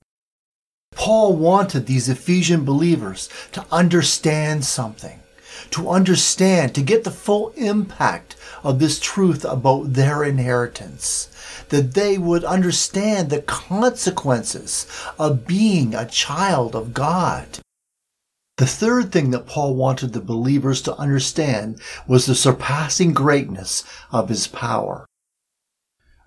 Paul 0.94 1.36
wanted 1.36 1.86
these 1.86 2.10
Ephesian 2.10 2.66
believers 2.66 3.30
to 3.54 3.66
understand 3.72 4.66
something, 4.66 5.20
to 5.72 5.90
understand, 5.90 6.76
to 6.76 6.82
get 6.82 7.04
the 7.04 7.12
full 7.12 7.50
impact 7.56 8.36
of 8.64 8.80
this 8.80 9.00
truth 9.00 9.44
about 9.46 9.94
their 9.94 10.24
inheritance, 10.24 11.30
that 11.70 11.94
they 11.94 12.18
would 12.18 12.44
understand 12.44 13.30
the 13.30 13.42
consequences 13.42 14.86
of 15.18 15.48
being 15.48 15.96
a 15.96 16.06
child 16.06 16.76
of 16.76 16.94
God. 16.94 17.60
The 18.58 18.68
third 18.68 19.12
thing 19.12 19.32
that 19.32 19.48
Paul 19.48 19.74
wanted 19.74 20.14
the 20.14 20.22
believers 20.22 20.82
to 20.84 20.96
understand 20.98 21.82
was 22.08 22.26
the 22.26 22.36
surpassing 22.36 23.12
greatness 23.14 23.84
of 24.12 24.30
his 24.30 24.46
power. 24.46 25.08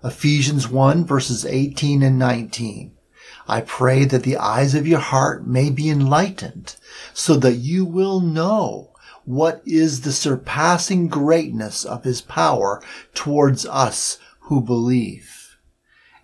Ephesians 0.03 0.67
1 0.67 1.05
verses 1.05 1.45
18 1.45 2.03
and 2.03 2.19
19. 2.19 2.91
I 3.47 3.61
pray 3.61 4.03
that 4.05 4.23
the 4.23 4.37
eyes 4.37 4.75
of 4.75 4.85
your 4.85 4.99
heart 4.99 5.47
may 5.47 5.69
be 5.69 5.89
enlightened 5.89 6.75
so 7.13 7.37
that 7.37 7.55
you 7.55 7.85
will 7.85 8.19
know 8.19 8.91
what 9.23 9.61
is 9.65 10.01
the 10.01 10.11
surpassing 10.11 11.07
greatness 11.07 11.85
of 11.85 12.03
his 12.03 12.21
power 12.21 12.83
towards 13.13 13.65
us 13.65 14.19
who 14.41 14.61
believe. 14.61 15.57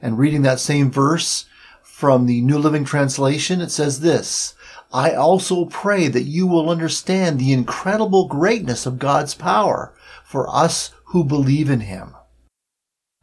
And 0.02 0.18
reading 0.18 0.42
that 0.42 0.60
same 0.60 0.92
verse 0.92 1.46
from 1.82 2.26
the 2.26 2.42
New 2.42 2.58
Living 2.58 2.84
Translation, 2.84 3.62
it 3.62 3.72
says 3.72 4.02
this, 4.02 4.54
I 4.93 5.13
also 5.15 5.65
pray 5.65 6.08
that 6.08 6.23
you 6.23 6.45
will 6.45 6.69
understand 6.69 7.39
the 7.39 7.51
incredible 7.51 8.27
greatness 8.27 8.86
of 8.86 8.99
God's 8.99 9.34
power 9.34 9.91
for 10.23 10.47
us 10.47 10.91
who 11.06 11.23
believe 11.23 11.67
in 11.69 11.79
him. 11.79 12.15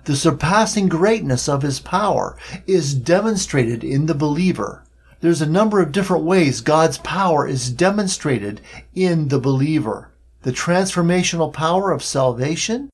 The 0.05 0.17
surpassing 0.17 0.89
greatness 0.89 1.49
of 1.49 1.63
his 1.63 1.79
power 1.79 2.37
is 2.67 2.95
demonstrated 2.95 3.85
in 3.85 4.07
the 4.07 4.15
believer. 4.15 4.85
There's 5.21 5.43
a 5.43 5.47
number 5.47 5.81
of 5.81 5.93
different 5.93 6.25
ways 6.25 6.61
God's 6.61 6.99
power 6.99 7.47
is 7.47 7.71
demonstrated 7.71 8.61
in 8.95 9.29
the 9.29 9.39
believer. 9.39 10.13
The 10.43 10.53
transformational 10.53 11.53
power 11.53 11.93
of 11.93 12.03
salvation, 12.03 12.91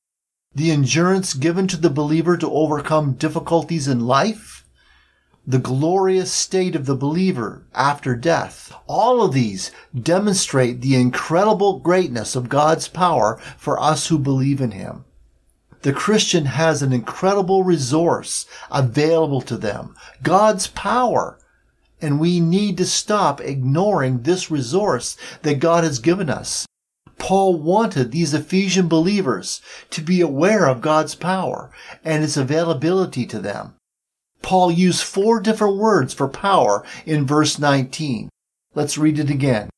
the 0.53 0.69
endurance 0.69 1.33
given 1.33 1.67
to 1.69 1.77
the 1.77 1.89
believer 1.89 2.37
to 2.37 2.51
overcome 2.51 3.13
difficulties 3.13 3.87
in 3.87 4.01
life, 4.01 4.66
the 5.49 5.57
glorious 5.57 6.29
state 6.29 6.75
of 6.75 6.85
the 6.85 6.95
believer 6.95 7.65
after 7.73 8.17
death. 8.17 8.73
All 8.85 9.23
of 9.23 9.33
these 9.33 9.71
demonstrate 9.97 10.81
the 10.81 10.95
incredible 10.95 11.79
greatness 11.79 12.35
of 12.35 12.49
God's 12.49 12.89
power 12.89 13.39
for 13.57 13.81
us 13.81 14.07
who 14.07 14.19
believe 14.19 14.59
in 14.59 14.71
Him. 14.71 15.05
The 15.83 15.93
Christian 15.93 16.45
has 16.47 16.81
an 16.81 16.91
incredible 16.91 17.63
resource 17.63 18.45
available 18.69 19.41
to 19.43 19.55
them, 19.55 19.95
God's 20.21 20.67
power. 20.67 21.39
And 22.01 22.19
we 22.19 22.41
need 22.41 22.77
to 22.77 22.85
stop 22.85 23.39
ignoring 23.39 24.23
this 24.23 24.51
resource 24.51 25.15
that 25.43 25.59
God 25.59 25.85
has 25.85 25.99
given 25.99 26.29
us. 26.29 26.67
Paul 27.19 27.55
wanted 27.55 28.11
these 28.11 28.33
Ephesian 28.33 28.89
believers 28.89 29.61
to 29.91 30.01
be 30.01 30.19
aware 30.19 30.67
of 30.67 30.81
God's 30.81 31.15
power 31.15 31.71
and 32.03 32.21
its 32.21 32.35
availability 32.35 33.25
to 33.27 33.39
them. 33.39 33.76
Paul 34.41 34.71
used 34.71 35.03
four 35.03 35.39
different 35.39 35.77
words 35.77 36.13
for 36.13 36.27
power 36.27 36.83
in 37.05 37.25
verse 37.25 37.59
19. 37.59 38.29
Let's 38.75 38.97
read 38.97 39.19
it 39.19 39.29
again. 39.29 39.69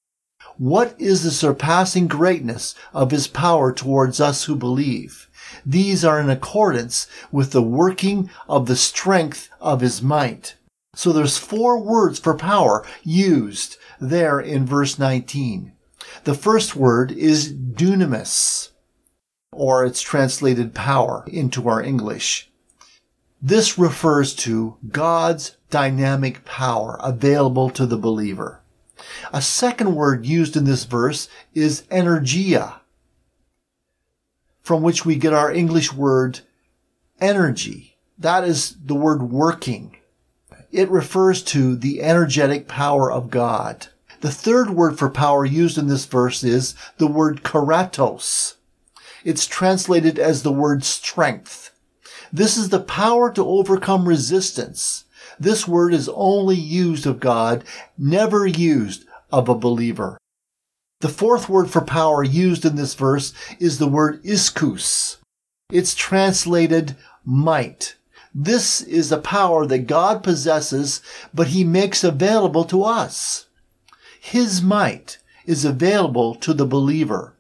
What 0.58 0.94
is 1.00 1.24
the 1.24 1.32
surpassing 1.32 2.08
greatness 2.08 2.76
of 2.94 3.12
his 3.12 3.28
power 3.28 3.72
towards 3.72 4.20
us 4.20 4.44
who 4.44 4.56
believe? 4.56 5.30
These 5.66 6.04
are 6.04 6.20
in 6.20 6.30
accordance 6.30 7.08
with 7.32 7.52
the 7.52 7.62
working 7.62 8.30
of 8.48 8.68
the 8.68 8.76
strength 8.76 9.50
of 9.62 9.82
his 9.82 10.02
might. 10.02 10.56
So 10.96 11.14
there's 11.14 11.38
four 11.38 11.80
words 11.80 12.20
for 12.20 12.36
power 12.36 12.86
used 13.04 13.78
there 14.02 14.40
in 14.40 14.66
verse 14.66 15.00
19. 15.00 15.72
The 16.26 16.34
first 16.34 16.76
word 16.76 17.12
is 17.14 17.54
dunamis, 17.54 18.72
or 19.54 19.86
it's 19.86 20.02
translated 20.02 20.74
power 20.74 21.24
into 21.28 21.70
our 21.70 21.82
English. 21.82 22.49
This 23.42 23.78
refers 23.78 24.36
to 24.36 24.78
God's 24.90 25.56
dynamic 25.70 26.44
power 26.44 26.98
available 27.02 27.70
to 27.72 27.86
the 27.86 27.98
believer. 27.98 28.62
A 29.32 29.42
second 29.42 29.96
word 29.96 30.26
used 30.26 30.58
in 30.58 30.66
this 30.66 30.84
verse 30.84 31.30
is 31.54 31.84
energia, 31.84 32.82
from 34.62 34.84
which 34.84 35.06
we 35.06 35.16
get 35.16 35.34
our 35.34 35.52
English 35.52 35.94
word 35.94 36.42
energy. 37.22 37.98
That 38.18 38.44
is 38.44 38.76
the 38.84 38.96
word 38.96 39.24
working. 39.24 39.96
it 40.72 40.90
refers 40.90 41.42
to 41.42 41.76
the 41.76 42.02
energetic 42.02 42.68
power 42.68 43.12
of 43.12 43.30
God. 43.30 43.88
The 44.22 44.32
third 44.32 44.70
word 44.72 45.00
for 45.00 45.10
power 45.10 45.46
used 45.46 45.78
in 45.78 45.88
this 45.88 46.06
verse 46.06 46.44
is 46.44 46.76
the 46.98 47.08
word 47.08 47.44
kratos. 47.44 48.56
It's 49.24 49.48
translated 49.48 50.20
as 50.20 50.44
the 50.44 50.52
word 50.52 50.84
strength. 50.84 51.69
This 52.32 52.58
is 52.58 52.70
the 52.70 52.80
power 52.80 53.32
to 53.32 53.46
overcome 53.46 54.08
resistance. 54.08 55.06
This 55.40 55.68
word 55.68 55.94
is 55.94 56.10
only 56.10 56.56
used 56.56 57.06
of 57.06 57.20
God, 57.20 57.64
never 57.98 58.46
used 58.46 59.06
of 59.32 59.48
a 59.48 59.56
believer. 59.56 60.18
The 61.02 61.10
fourth 61.10 61.48
word 61.48 61.70
for 61.70 61.82
power 61.82 62.24
used 62.24 62.66
in 62.66 62.76
this 62.76 62.94
verse 62.94 63.34
is 63.60 63.78
the 63.78 63.88
word 63.88 64.22
ischus. 64.24 65.18
It's 65.72 65.96
translated 65.96 66.98
might. 67.24 67.96
This 68.36 68.82
is 68.82 69.12
a 69.12 69.18
power 69.18 69.66
that 69.66 69.88
God 69.88 70.24
possesses, 70.24 71.02
but 71.34 71.48
he 71.48 71.64
makes 71.64 72.04
available 72.04 72.66
to 72.66 72.84
us. 72.84 73.46
His 74.20 74.62
might 74.62 75.20
is 75.46 75.64
available 75.64 76.36
to 76.36 76.54
the 76.54 76.66
believer. 76.66 77.34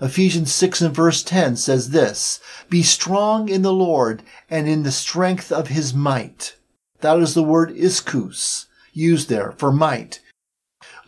Ephesians 0.00 0.52
6 0.52 0.80
and 0.82 0.94
verse 0.94 1.22
10 1.22 1.56
says 1.56 1.90
this, 1.90 2.40
Be 2.70 2.82
strong 2.82 3.48
in 3.48 3.62
the 3.62 3.72
Lord 3.72 4.22
and 4.48 4.68
in 4.68 4.82
the 4.82 4.92
strength 4.92 5.50
of 5.50 5.68
his 5.68 5.92
might. 5.92 6.56
That 7.00 7.18
is 7.18 7.34
the 7.34 7.42
word 7.42 7.70
ischus 7.76 8.66
used 8.92 9.28
there 9.28 9.52
for 9.52 9.72
might. 9.72 10.20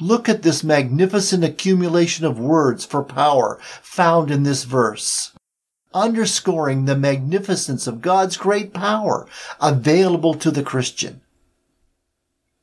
Look 0.00 0.28
at 0.28 0.42
this 0.42 0.64
magnificent 0.64 1.44
accumulation 1.44 2.24
of 2.24 2.38
words 2.38 2.84
for 2.84 3.02
power 3.02 3.58
found 3.82 4.30
in 4.30 4.42
this 4.42 4.64
verse 4.64 5.32
underscoring 5.92 6.84
the 6.84 6.96
magnificence 6.96 7.86
of 7.86 8.00
God's 8.00 8.36
great 8.36 8.72
power 8.72 9.26
available 9.60 10.34
to 10.34 10.50
the 10.50 10.62
Christian. 10.62 11.20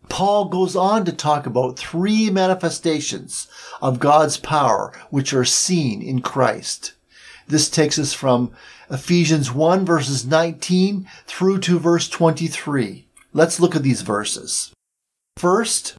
Paul 0.09 0.45
goes 0.45 0.75
on 0.75 1.05
to 1.05 1.11
talk 1.11 1.45
about 1.45 1.77
three 1.77 2.29
manifestations 2.29 3.47
of 3.81 3.99
God's 3.99 4.37
power 4.37 4.93
which 5.09 5.33
are 5.33 5.45
seen 5.45 6.01
in 6.01 6.21
Christ. 6.21 6.93
This 7.47 7.69
takes 7.69 7.97
us 7.97 8.13
from 8.13 8.51
Ephesians 8.89 9.53
1 9.53 9.85
verses 9.85 10.25
19 10.25 11.07
through 11.25 11.59
to 11.59 11.79
verse 11.79 12.09
23. 12.09 13.07
Let's 13.33 13.59
look 13.59 13.75
at 13.75 13.83
these 13.83 14.01
verses. 14.01 14.71
First, 15.37 15.95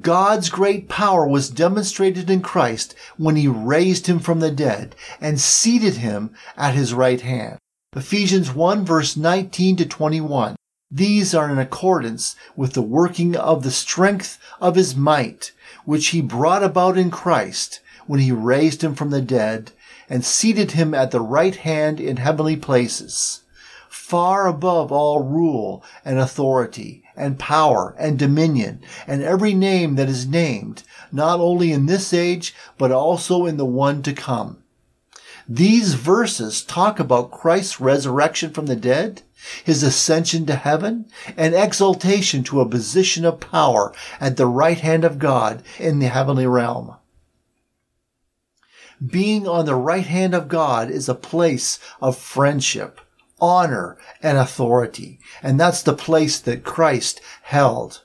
God's 0.00 0.50
great 0.50 0.88
power 0.88 1.28
was 1.28 1.48
demonstrated 1.48 2.28
in 2.28 2.40
Christ 2.40 2.96
when 3.16 3.36
he 3.36 3.46
raised 3.46 4.08
him 4.08 4.18
from 4.18 4.40
the 4.40 4.50
dead 4.50 4.96
and 5.20 5.40
seated 5.40 5.94
him 5.94 6.34
at 6.56 6.74
his 6.74 6.92
right 6.92 7.20
hand. 7.20 7.58
Ephesians 7.94 8.52
1 8.52 8.84
verse 8.84 9.16
19 9.16 9.76
to 9.76 9.86
21. 9.86 10.55
These 10.90 11.34
are 11.34 11.50
in 11.50 11.58
accordance 11.58 12.36
with 12.54 12.74
the 12.74 12.82
working 12.82 13.34
of 13.34 13.64
the 13.64 13.72
strength 13.72 14.38
of 14.60 14.76
his 14.76 14.94
might, 14.94 15.50
which 15.84 16.08
he 16.08 16.20
brought 16.20 16.62
about 16.62 16.96
in 16.96 17.10
Christ 17.10 17.80
when 18.06 18.20
he 18.20 18.30
raised 18.30 18.84
him 18.84 18.94
from 18.94 19.10
the 19.10 19.20
dead 19.20 19.72
and 20.08 20.24
seated 20.24 20.72
him 20.72 20.94
at 20.94 21.10
the 21.10 21.20
right 21.20 21.56
hand 21.56 21.98
in 21.98 22.18
heavenly 22.18 22.56
places, 22.56 23.40
far 23.88 24.46
above 24.46 24.92
all 24.92 25.24
rule 25.24 25.82
and 26.04 26.20
authority 26.20 27.02
and 27.16 27.38
power 27.38 27.96
and 27.98 28.16
dominion 28.16 28.80
and 29.08 29.24
every 29.24 29.54
name 29.54 29.96
that 29.96 30.08
is 30.08 30.24
named, 30.24 30.84
not 31.10 31.40
only 31.40 31.72
in 31.72 31.86
this 31.86 32.12
age, 32.14 32.54
but 32.78 32.92
also 32.92 33.44
in 33.44 33.56
the 33.56 33.66
one 33.66 34.02
to 34.04 34.12
come. 34.12 34.62
These 35.48 35.94
verses 35.94 36.62
talk 36.62 36.98
about 36.98 37.30
Christ's 37.30 37.80
resurrection 37.80 38.50
from 38.50 38.66
the 38.66 38.74
dead, 38.74 39.22
his 39.62 39.84
ascension 39.84 40.44
to 40.46 40.56
heaven, 40.56 41.06
and 41.36 41.54
exaltation 41.54 42.42
to 42.44 42.60
a 42.60 42.68
position 42.68 43.24
of 43.24 43.38
power 43.38 43.92
at 44.20 44.36
the 44.36 44.46
right 44.46 44.80
hand 44.80 45.04
of 45.04 45.20
God 45.20 45.62
in 45.78 46.00
the 46.00 46.08
heavenly 46.08 46.48
realm. 46.48 46.96
Being 49.04 49.46
on 49.46 49.66
the 49.66 49.76
right 49.76 50.06
hand 50.06 50.34
of 50.34 50.48
God 50.48 50.90
is 50.90 51.08
a 51.08 51.14
place 51.14 51.78
of 52.00 52.16
friendship, 52.16 53.00
honor, 53.40 53.98
and 54.22 54.38
authority. 54.38 55.20
And 55.42 55.60
that's 55.60 55.82
the 55.82 55.94
place 55.94 56.40
that 56.40 56.64
Christ 56.64 57.20
held. 57.42 58.02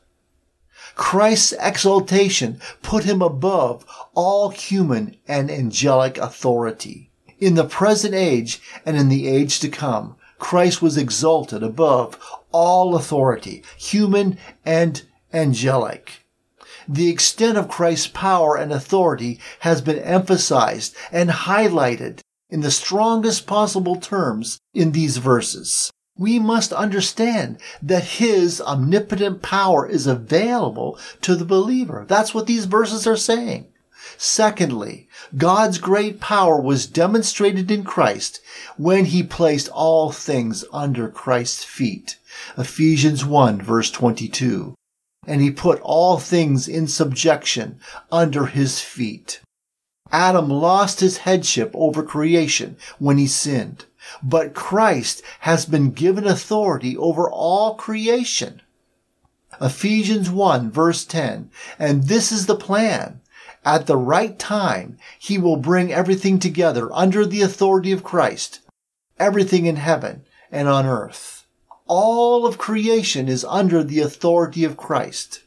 Christ's 0.96 1.54
exaltation 1.60 2.62
put 2.84 3.06
him 3.06 3.22
above 3.22 3.86
all 4.14 4.50
human 4.50 5.16
and 5.28 5.50
angelic 5.50 6.18
authority. 6.18 7.11
In 7.42 7.56
the 7.56 7.66
present 7.66 8.14
age 8.14 8.62
and 8.86 8.96
in 8.96 9.10
the 9.10 9.28
age 9.28 9.60
to 9.62 9.68
come, 9.68 10.16
Christ 10.38 10.80
was 10.80 10.96
exalted 10.96 11.64
above 11.64 12.20
all 12.52 12.96
authority, 12.96 13.64
human 13.78 14.38
and 14.64 15.02
angelic. 15.34 16.24
The 16.88 17.10
extent 17.10 17.58
of 17.58 17.68
Christ's 17.68 18.10
power 18.10 18.56
and 18.56 18.72
authority 18.72 19.40
has 19.62 19.82
been 19.82 19.98
emphasized 19.98 20.96
and 21.12 21.32
highlighted 21.32 22.20
in 22.52 22.62
the 22.62 22.70
strongest 22.70 23.48
possible 23.48 23.96
terms 23.96 24.60
in 24.76 24.92
these 24.92 25.18
verses. 25.18 25.92
We 26.16 26.38
must 26.38 26.72
understand 26.72 27.58
that 27.82 28.04
his 28.04 28.62
omnipotent 28.62 29.42
power 29.42 29.88
is 29.88 30.06
available 30.06 31.00
to 31.22 31.36
the 31.36 31.46
believer. 31.46 32.06
That's 32.08 32.36
what 32.36 32.46
these 32.46 32.66
verses 32.66 33.08
are 33.08 33.18
saying. 33.18 33.66
Secondly, 34.18 35.08
God's 35.38 35.78
great 35.78 36.20
power 36.20 36.60
was 36.60 36.88
demonstrated 36.88 37.70
in 37.70 37.84
Christ 37.84 38.42
when 38.78 39.06
he 39.06 39.24
placed 39.24 39.70
all 39.70 40.12
things 40.12 40.66
under 40.74 41.08
Christ's 41.08 41.64
feet. 41.64 42.18
Ephesians 42.58 43.24
1 43.24 43.62
verse 43.62 43.92
22. 43.92 44.76
And 45.28 45.42
he 45.42 45.52
put 45.52 45.80
all 45.82 46.18
things 46.18 46.68
in 46.68 46.88
subjection 46.88 47.80
under 48.12 48.48
his 48.48 48.82
feet. 48.82 49.40
Adam 50.12 50.50
lost 50.50 51.00
his 51.00 51.18
headship 51.18 51.72
over 51.74 52.04
creation 52.04 52.76
when 53.00 53.18
he 53.18 53.28
sinned, 53.28 53.86
but 54.22 54.54
Christ 54.54 55.22
has 55.42 55.66
been 55.66 55.92
given 55.92 56.26
authority 56.26 56.98
over 56.98 57.30
all 57.30 57.76
creation. 57.76 58.62
Ephesians 59.62 60.30
1 60.30 60.72
verse 60.72 61.06
10, 61.06 61.50
and 61.78 62.06
this 62.06 62.32
is 62.32 62.46
the 62.46 62.56
plan. 62.56 63.21
At 63.64 63.86
the 63.86 63.98
right 63.98 64.38
time, 64.40 64.98
he 65.20 65.38
will 65.38 65.58
bring 65.58 65.94
everything 65.94 66.40
together 66.40 66.90
under 66.94 67.26
the 67.26 67.42
authority 67.42 67.92
of 67.92 68.04
Christ, 68.04 68.60
everything 69.20 69.66
in 69.66 69.76
heaven 69.76 70.24
and 70.52 70.68
on 70.68 70.86
earth. 70.86 71.46
All 71.88 72.46
of 72.46 72.58
creation 72.58 73.28
is 73.28 73.46
under 73.46 73.84
the 73.84 74.00
authority 74.00 74.64
of 74.64 74.78
Christ. 74.78 75.42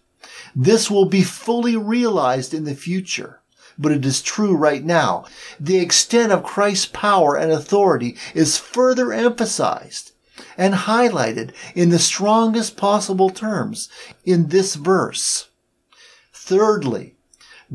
This 0.55 0.90
will 0.90 1.07
be 1.07 1.22
fully 1.22 1.77
realized 1.77 2.55
in 2.55 2.64
the 2.64 2.74
future 2.74 3.40
but 3.79 3.92
it 3.92 4.05
is 4.05 4.22
true 4.22 4.55
right 4.55 4.85
now. 4.85 5.24
The 5.59 5.79
extent 5.79 6.33
of 6.33 6.42
Christ's 6.44 6.87
power 6.87 7.37
and 7.37 7.50
authority 7.50 8.16
is 8.35 8.59
further 8.59 9.12
emphasized 9.12 10.12
and 10.57 10.74
highlighted 10.74 11.53
in 11.74 11.90
the 11.90 11.98
strongest 11.98 12.77
possible 12.77 13.31
terms 13.31 13.88
in 14.24 14.48
this 14.48 14.74
verse. 14.74 15.48
Thirdly, 16.33 17.13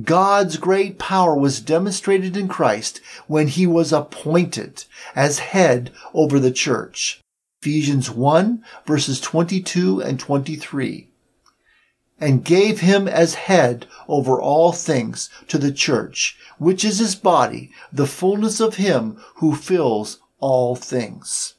God's 0.04 0.58
great 0.58 1.00
power 1.00 1.36
was 1.36 1.60
demonstrated 1.60 2.38
in 2.38 2.48
Christ 2.48 3.02
when 3.28 3.48
he 3.48 3.66
was 3.66 3.92
appointed 3.92 4.86
as 5.16 5.40
head 5.40 5.92
over 6.14 6.40
the 6.40 6.52
church. 6.52 7.22
Ephesians 7.62 8.10
1 8.10 8.64
verses 8.86 9.20
22 9.20 10.02
and 10.02 10.20
23 10.20 11.10
and 12.20 12.44
gave 12.44 12.82
him 12.82 13.08
as 13.08 13.34
head 13.36 13.88
over 14.08 14.40
all 14.42 14.72
things 14.72 15.30
to 15.48 15.58
the 15.58 15.72
church, 15.72 16.38
which 16.58 16.84
is 16.84 17.00
his 17.00 17.16
body, 17.16 17.72
the 17.92 18.08
fullness 18.08 18.60
of 18.60 18.76
him 18.76 19.18
who 19.36 19.56
fills 19.56 20.20
all 20.40 20.76
things. 20.76 21.56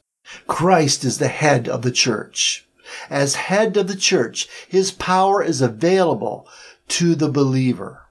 Christ 0.47 1.05
is 1.05 1.19
the 1.19 1.29
head 1.29 1.69
of 1.69 1.83
the 1.83 1.91
church. 1.91 2.67
As 3.09 3.35
head 3.37 3.77
of 3.77 3.89
the 3.89 3.97
church, 3.97 4.49
his 4.69 4.91
power 4.91 5.43
is 5.43 5.61
available 5.61 6.47
to 6.89 7.15
the 7.15 7.29
believer. 7.29 8.03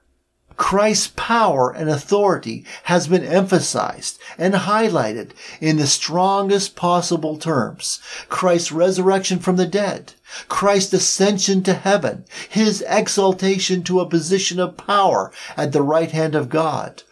Christ's 0.60 1.08
power 1.16 1.72
and 1.72 1.88
authority 1.88 2.66
has 2.84 3.08
been 3.08 3.24
emphasized 3.24 4.20
and 4.36 4.52
highlighted 4.52 5.30
in 5.58 5.78
the 5.78 5.86
strongest 5.86 6.76
possible 6.76 7.38
terms. 7.38 7.98
Christ's 8.28 8.70
resurrection 8.70 9.38
from 9.38 9.56
the 9.56 9.66
dead, 9.66 10.12
Christ's 10.48 10.92
ascension 10.92 11.62
to 11.62 11.72
heaven, 11.72 12.26
his 12.50 12.84
exaltation 12.86 13.82
to 13.84 14.00
a 14.00 14.08
position 14.08 14.60
of 14.60 14.76
power 14.76 15.32
at 15.56 15.72
the 15.72 15.82
right 15.82 16.10
hand 16.10 16.34
of 16.34 16.50
God, 16.50 17.04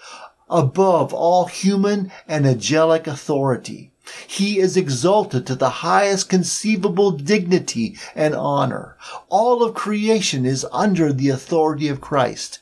above 0.51 1.15
all 1.15 1.47
human 1.47 2.13
and 2.29 2.47
angelic 2.47 3.07
authority. 3.07 3.91
He 4.27 4.59
is 4.59 4.77
exalted 4.77 5.47
to 5.47 5.55
the 5.55 5.71
highest 5.81 6.29
conceivable 6.29 7.13
dignity 7.13 7.97
and 8.15 8.35
honor. 8.35 8.99
All 9.31 9.63
of 9.63 9.75
creation 9.75 10.45
is 10.45 10.67
under 10.71 11.15
the 11.15 11.31
authority 11.31 11.89
of 11.89 12.03
Christ. 12.03 12.61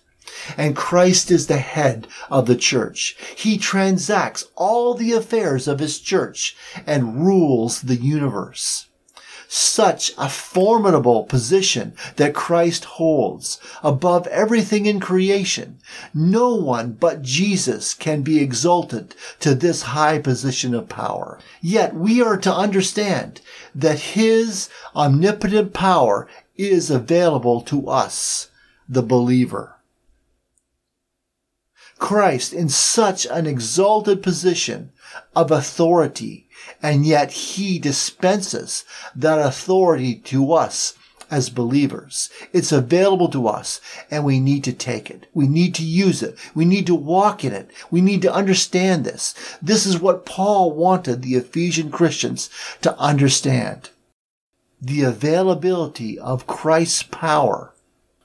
And 0.57 0.77
Christ 0.77 1.31
is 1.31 1.47
the 1.47 1.59
head 1.59 2.07
of 2.31 2.47
the 2.47 2.57
church. 2.57 3.17
He 3.37 3.59
transacts 3.59 4.47
all 4.55 4.95
the 4.95 5.13
affairs 5.13 5.69
of 5.69 5.79
his 5.79 5.99
church 5.99 6.57
and 6.87 7.25
rules 7.25 7.83
the 7.83 7.97
universe. 7.97 8.87
such 9.49 10.13
a 10.19 10.29
formidable 10.29 11.25
position 11.25 11.95
that 12.17 12.35
Christ 12.35 12.85
holds 12.85 13.59
above 13.83 14.27
everything 14.29 14.87
in 14.87 15.01
creation. 15.01 15.79
No 16.13 16.55
one 16.55 16.93
but 16.93 17.23
Jesus 17.23 17.95
can 17.95 18.23
be 18.23 18.43
exalted 18.43 19.15
to 19.41 19.55
this 19.55 19.83
high 19.83 20.19
position 20.19 20.75
of 20.75 20.89
power. 20.89 21.39
Yet 21.61 21.95
we 21.95 22.21
are 22.21 22.37
to 22.39 22.53
understand 22.53 23.41
that 23.75 23.99
his 24.01 24.69
omnipotent 24.95 25.73
power 25.73 26.29
is 26.57 26.91
available 26.91 27.61
to 27.63 27.89
us, 27.89 28.51
the 28.89 29.03
believer. 29.03 29.76
Christ 31.99 32.53
in 32.53 32.69
such 32.69 33.27
an 33.27 33.47
exalted 33.47 34.23
position 34.23 34.93
of 35.35 35.51
authority, 35.51 36.49
and 36.83 37.07
yet 37.07 37.33
he 37.33 37.79
dispenses 37.79 38.85
that 39.15 39.39
authority 39.39 40.15
to 40.17 40.53
us 40.53 40.95
as 41.31 41.51
believers. 41.51 42.31
It's 42.53 42.73
available 42.73 43.29
to 43.31 43.49
us 43.49 43.81
and 44.11 44.25
we 44.25 44.39
need 44.41 44.65
to 44.65 44.73
take 44.73 45.11
it. 45.11 45.27
We 45.35 45.49
need 45.49 45.75
to 45.77 45.85
use 45.85 46.23
it. 46.23 46.37
We 46.55 46.65
need 46.65 46.87
to 46.87 46.95
walk 46.95 47.45
in 47.45 47.53
it. 47.53 47.71
We 47.91 48.01
need 48.01 48.23
to 48.23 48.33
understand 48.33 49.05
this. 49.05 49.35
This 49.61 49.87
is 49.87 49.99
what 49.99 50.27
Paul 50.27 50.73
wanted 50.73 51.23
the 51.23 51.35
Ephesian 51.35 51.91
Christians 51.91 52.49
to 52.83 52.97
understand. 52.99 53.91
The 54.81 55.03
availability 55.03 56.19
of 56.19 56.47
Christ's 56.47 57.03
power 57.03 57.75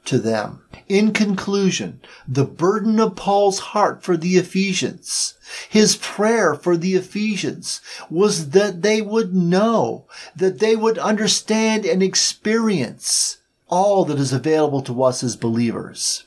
to 0.06 0.20
them. 0.20 0.61
In 0.92 1.14
conclusion, 1.14 2.02
the 2.28 2.44
burden 2.44 3.00
of 3.00 3.16
Paul's 3.16 3.60
heart 3.60 4.04
for 4.04 4.18
the 4.18 4.36
Ephesians, 4.36 5.36
his 5.70 5.96
prayer 5.96 6.54
for 6.54 6.76
the 6.76 6.96
Ephesians 6.96 7.80
was 8.10 8.50
that 8.50 8.82
they 8.82 9.02
would 9.02 9.34
know, 9.34 10.04
that 10.36 10.60
they 10.60 10.76
would 10.76 10.98
understand 10.98 11.86
and 11.86 12.04
experience 12.04 13.38
all 13.70 14.04
that 14.04 14.20
is 14.20 14.34
available 14.34 14.82
to 14.82 15.02
us 15.02 15.24
as 15.24 15.38
believers. 15.38 16.26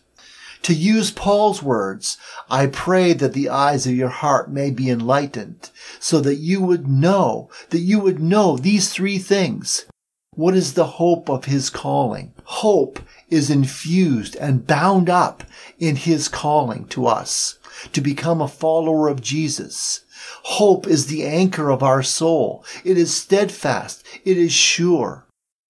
To 0.63 0.73
use 0.73 1.11
Paul's 1.11 1.63
words, 1.63 2.17
I 2.49 2.67
pray 2.67 3.13
that 3.13 3.35
the 3.35 3.51
eyes 3.51 3.87
of 3.87 3.95
your 3.95 4.09
heart 4.09 4.51
may 4.51 4.71
be 4.71 4.89
enlightened 4.89 5.69
so 6.01 6.21
that 6.21 6.37
you 6.37 6.63
would 6.63 6.89
know, 6.89 7.51
that 7.69 7.81
you 7.81 8.01
would 8.01 8.19
know 8.19 8.57
these 8.57 8.89
three 8.89 9.19
things. 9.19 9.85
What 10.31 10.55
is 10.55 10.73
the 10.73 10.87
hope 10.87 11.29
of 11.29 11.45
his 11.45 11.69
calling? 11.69 12.33
Hope 12.45 12.99
is 13.31 13.51
infused 13.51 14.37
and 14.37 14.67
bound 14.67 15.09
up 15.09 15.45
in 15.79 15.97
his 15.97 16.29
calling 16.29 16.87
to 16.89 17.07
us 17.07 17.59
to 17.93 18.01
become 18.01 18.41
a 18.41 18.49
follower 18.49 19.09
of 19.09 19.23
Jesus. 19.23 20.01
Hope 20.45 20.87
is 20.87 21.07
the 21.07 21.25
anchor 21.25 21.71
of 21.71 21.83
our 21.83 22.03
soul. 22.03 22.65
It 22.85 22.97
is 22.97 23.15
steadfast. 23.15 24.05
It 24.25 24.39
is 24.39 24.53
sure. 24.53 25.27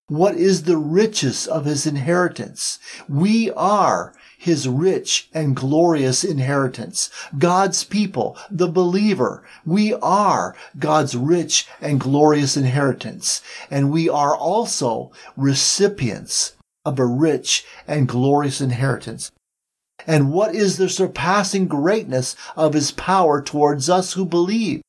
What 0.08 0.34
is 0.34 0.64
the 0.64 0.76
riches 0.76 1.46
of 1.46 1.64
his 1.64 1.86
inheritance? 1.86 2.78
We 3.08 3.50
are 3.52 4.12
his 4.36 4.68
rich 4.68 5.30
and 5.32 5.56
glorious 5.56 6.22
inheritance. 6.22 7.08
God's 7.38 7.84
people, 7.84 8.36
the 8.50 8.68
believer, 8.68 9.42
we 9.64 9.94
are 9.94 10.54
God's 10.78 11.16
rich 11.16 11.66
and 11.80 11.98
glorious 11.98 12.54
inheritance. 12.54 13.40
And 13.70 13.90
we 13.90 14.10
are 14.10 14.36
also 14.36 15.10
recipients 15.38 16.52
of 16.84 16.98
a 16.98 17.06
rich 17.06 17.64
and 17.86 18.08
glorious 18.08 18.60
inheritance. 18.60 19.30
And 20.06 20.32
what 20.32 20.54
is 20.54 20.76
the 20.76 20.88
surpassing 20.88 21.66
greatness 21.66 22.36
of 22.56 22.74
his 22.74 22.90
power 22.90 23.40
towards 23.40 23.88
us 23.88 24.12
who 24.12 24.26
believe? 24.26 24.82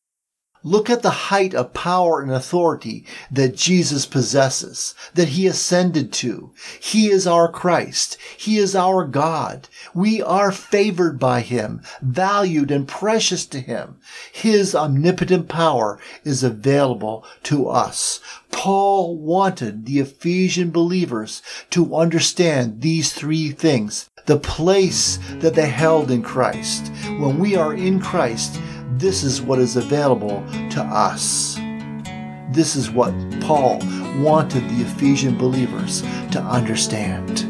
Look 0.65 0.89
at 0.89 1.03
the 1.03 1.29
height 1.29 1.53
of 1.53 1.75
power 1.75 2.23
and 2.23 2.31
authority 2.31 3.05
that 3.29 3.55
Jesus 3.55 4.07
possesses, 4.07 4.95
that 5.13 5.27
he 5.27 5.45
ascended 5.45 6.11
to. 6.13 6.49
He 6.79 7.11
is 7.11 7.27
our 7.27 7.47
Christ. 7.51 8.17
He 8.35 8.57
is 8.57 8.75
our 8.75 9.05
God. 9.05 9.69
We 9.93 10.23
are 10.23 10.51
favored 10.51 11.19
by 11.19 11.41
him, 11.41 11.83
valued 12.01 12.71
and 12.71 12.87
precious 12.87 13.45
to 13.45 13.59
him. 13.59 13.97
His 14.33 14.73
omnipotent 14.73 15.49
power 15.49 15.99
is 16.23 16.43
available 16.43 17.23
to 17.43 17.69
us. 17.69 18.19
Paul 18.51 19.17
wanted 19.17 19.85
the 19.85 19.99
Ephesian 19.99 20.71
believers 20.71 21.43
to 21.69 21.95
understand 21.95 22.81
these 22.81 23.13
three 23.13 23.51
things. 23.51 24.09
The 24.25 24.39
place 24.39 25.19
that 25.41 25.53
they 25.53 25.69
held 25.69 26.09
in 26.09 26.23
Christ. 26.23 26.91
When 27.19 27.37
we 27.37 27.55
are 27.55 27.75
in 27.75 27.99
Christ, 27.99 28.59
this 28.93 29.23
is 29.23 29.41
what 29.41 29.59
is 29.59 29.75
available 29.75 30.43
to 30.71 30.81
us. 30.81 31.55
This 32.51 32.75
is 32.75 32.89
what 32.89 33.13
Paul 33.41 33.79
wanted 34.21 34.69
the 34.69 34.83
Ephesian 34.83 35.37
believers 35.37 36.01
to 36.31 36.41
understand. 36.41 37.45